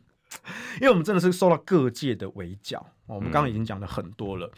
[0.74, 2.86] 因为我们真的是受到各界的围剿。
[3.06, 4.48] 我们刚刚已经讲了很多了。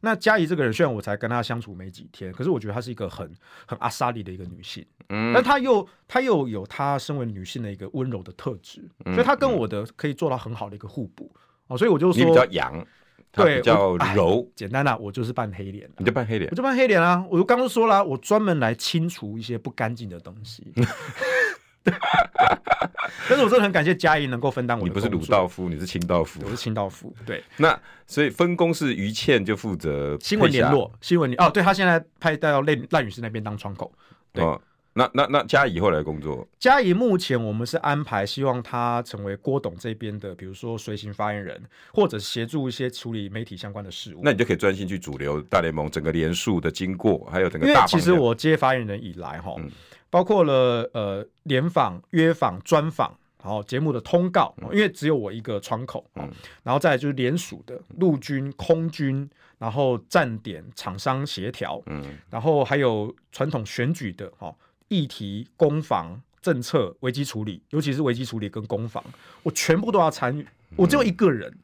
[0.00, 3.30] 那嘉怡这个人，虽然我才跟她相处没几天，可是我觉得她是一个很
[3.66, 4.84] 很阿莎力的一个女性。
[5.08, 11.30] 嗯，但她又她又有她身为女性的一个温柔的特质，所以她跟我的可以做到很好的一个互补。
[11.68, 12.86] 哦，所以我就说你比较阳，
[13.32, 14.48] 对，比较柔。
[14.54, 17.26] 简单啦，我就是扮黑脸，你就扮黑脸，我就扮黑脸啊！
[17.28, 20.72] 我就刚刚说了，我专门来清除一些不干净的东西。
[23.28, 24.84] 但是我真的很感谢嘉怡能够分担我。
[24.84, 26.40] 你不是鲁道夫，你是清道夫。
[26.44, 27.12] 我是清道夫。
[27.24, 33.92] 对，那所以分工是于倩就负责 新闻联络，新闻哦，对，他现在派到赖赖女士那边当窗口。
[34.32, 34.60] 对，哦、
[34.92, 41.60] 那那那嘉怡后来工作，嘉怡目前我们是安排希望他成为郭董这边的，比如说随行发言人，
[41.92, 44.20] 或者协助一些处理媒体相关的事务。
[44.22, 47.86] 那你就可以专心去主流大联盟整个连署的经过，还有整个大。
[47.86, 49.54] 其实我接发言人以来哈。
[49.58, 49.70] 嗯
[50.16, 53.14] 包括了呃联访、约访、专访，
[53.44, 56.26] 然后节目的通告，因为只有我一个窗口，嗯，
[56.62, 64.56] 然后再来就是联署的陆军、空军，然后站点、厂商协调，嗯，然后还有传统选举的哈
[64.88, 69.04] 议题、攻防、政策、危机处理，尤其是危机处理跟攻防，
[69.42, 70.46] 我全部都要参与。
[70.76, 71.54] 我只有一个人，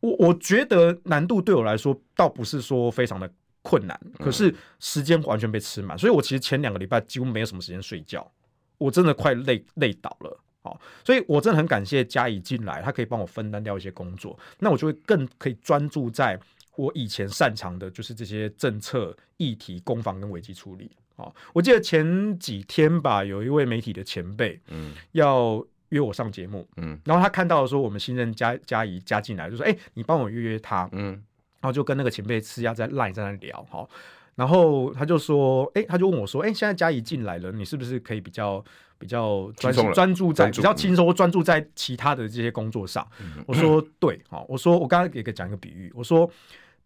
[0.00, 3.30] 我我觉得难度对我来说倒不是说非常的。
[3.68, 8.30] 困难，可是时间完全被吃满，所以我其实前两个礼拜几乎没有什么时间睡觉，
[8.78, 10.40] 我真的快累累倒了。
[10.62, 16.38] 好，所以我真的很感谢嘉怡进来，他可以帮我分担掉一些工作，那我就会更可以专注在
[16.76, 20.90] 我以前擅长的，就是这些政策议题、攻防跟危机处理。
[21.16, 31.22] 好，我记得前几天吧，有一位媒体的前辈，嗯，要约我上节目，嗯，然后他看到说我们新任嘉嘉怡加进来，就说：“哎、欸，你帮我约约他。”嗯。
[31.60, 33.88] 然后就跟那个前辈私下在 Line 在那聊，哈，
[34.34, 38.64] 然后他就说，哎，他就问我说，哎，现在嘉怡进来了，你是不是可以比较
[38.98, 43.06] 比较专专注在比较轻松，专注在其他的这些工作上？
[43.20, 46.30] 嗯、我说对，好，我说我刚刚给个讲一个比喻，我说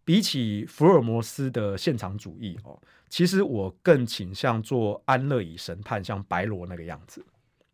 [0.03, 7.23] 比起福尔摩斯的现场主义哦，其实我更倾向做安乐椅神探，像白罗那个样子。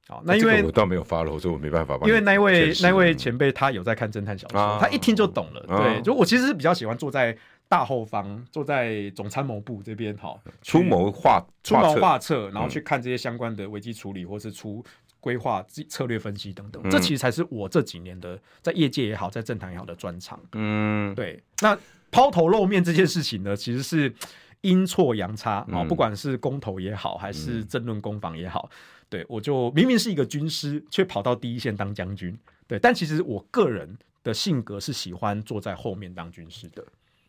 [0.07, 1.97] 好，那因为我倒没有 follow，所以我没办法。
[2.05, 5.65] 因为那位那位前辈他有在看侦探小说，啊、他一听就懂了。
[5.67, 7.37] 啊、对，就我其实是比较喜欢坐在
[7.67, 14.81] 大后方，坐在总参谋部这边，好出谋划出谋划策，然后去看这些相关的危机处理，或是出
[15.19, 16.81] 规划、策略分析等等。
[16.85, 20.39] 嗯、这其实才是我这几年的在业界也好，在政坛也好的专长。
[20.53, 21.43] 嗯，对。
[21.61, 21.77] 那
[22.11, 24.13] 抛头露面这件事情呢，其实是
[24.61, 28.69] 阴错阳差啊，嗯、不管是公投也好，还是政论攻防也好。
[29.09, 32.37] 对，我就明明是一个军师，却跑到第一线当将军。
[32.67, 36.83] 对，但其实我个人的性格是喜欢坐在后面当军师的。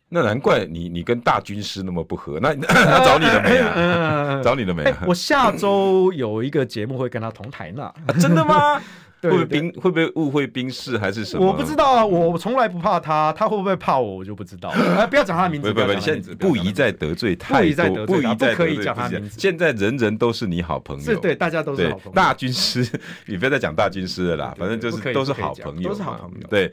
[0.09, 2.39] 那难怪你你跟大军师那么不合。
[2.41, 4.41] 那 他找你了没啊？
[4.43, 4.91] 找你了没？
[5.05, 7.93] 我下周有一个节目会跟他同台呢。
[8.19, 8.81] 真的吗？
[9.21, 11.45] 会不会兵会不会误会兵士还是什么？
[11.45, 14.71] 我不知道啊，我从来不怕他，他会不会怕我，我就不知道。
[15.09, 19.39] 不要讲他的名字，不不不，现在不宜再得罪太多，不宜再可以讲他名字。
[19.39, 22.11] 现在人人都是你好朋友，是对，大家都是好朋友。
[22.13, 22.87] 大军师，
[23.25, 26.47] 你不要再讲大军师了啦，反正就是都是好朋友，都是好朋友。
[26.47, 26.71] 对，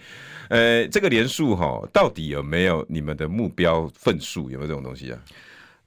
[0.49, 4.51] 呃，这个连数哈，到底有没有你们的目标份数？
[4.51, 5.19] 有没有这种东西啊？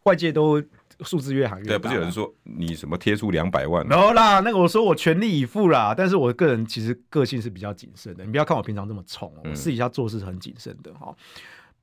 [0.03, 0.61] 外界都。
[1.01, 1.69] 数字越行越大。
[1.69, 3.85] 对，不是有人说你什么贴出两百万？
[3.87, 8.25] 没有啦，那个我说我全力以赴啦，但是我个人其实个性是比较谨慎的。
[8.25, 11.15] 你不要看我平常这么冲，我私底下做事很谨慎的哈。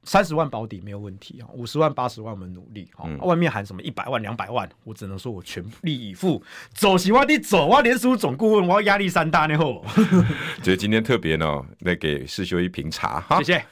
[0.09, 3.09] 三十万保底没有问题哈，五十万、八十万我们努力哈。
[3.27, 6.41] 外面喊什么一百万、两百万，我只能说我全力以赴。
[6.73, 9.85] 走喜欢你走，我连署总顾问，我要压力山大那后。
[10.63, 13.67] 觉得今天特别呢，来给世修一瓶茶哈，谢谢。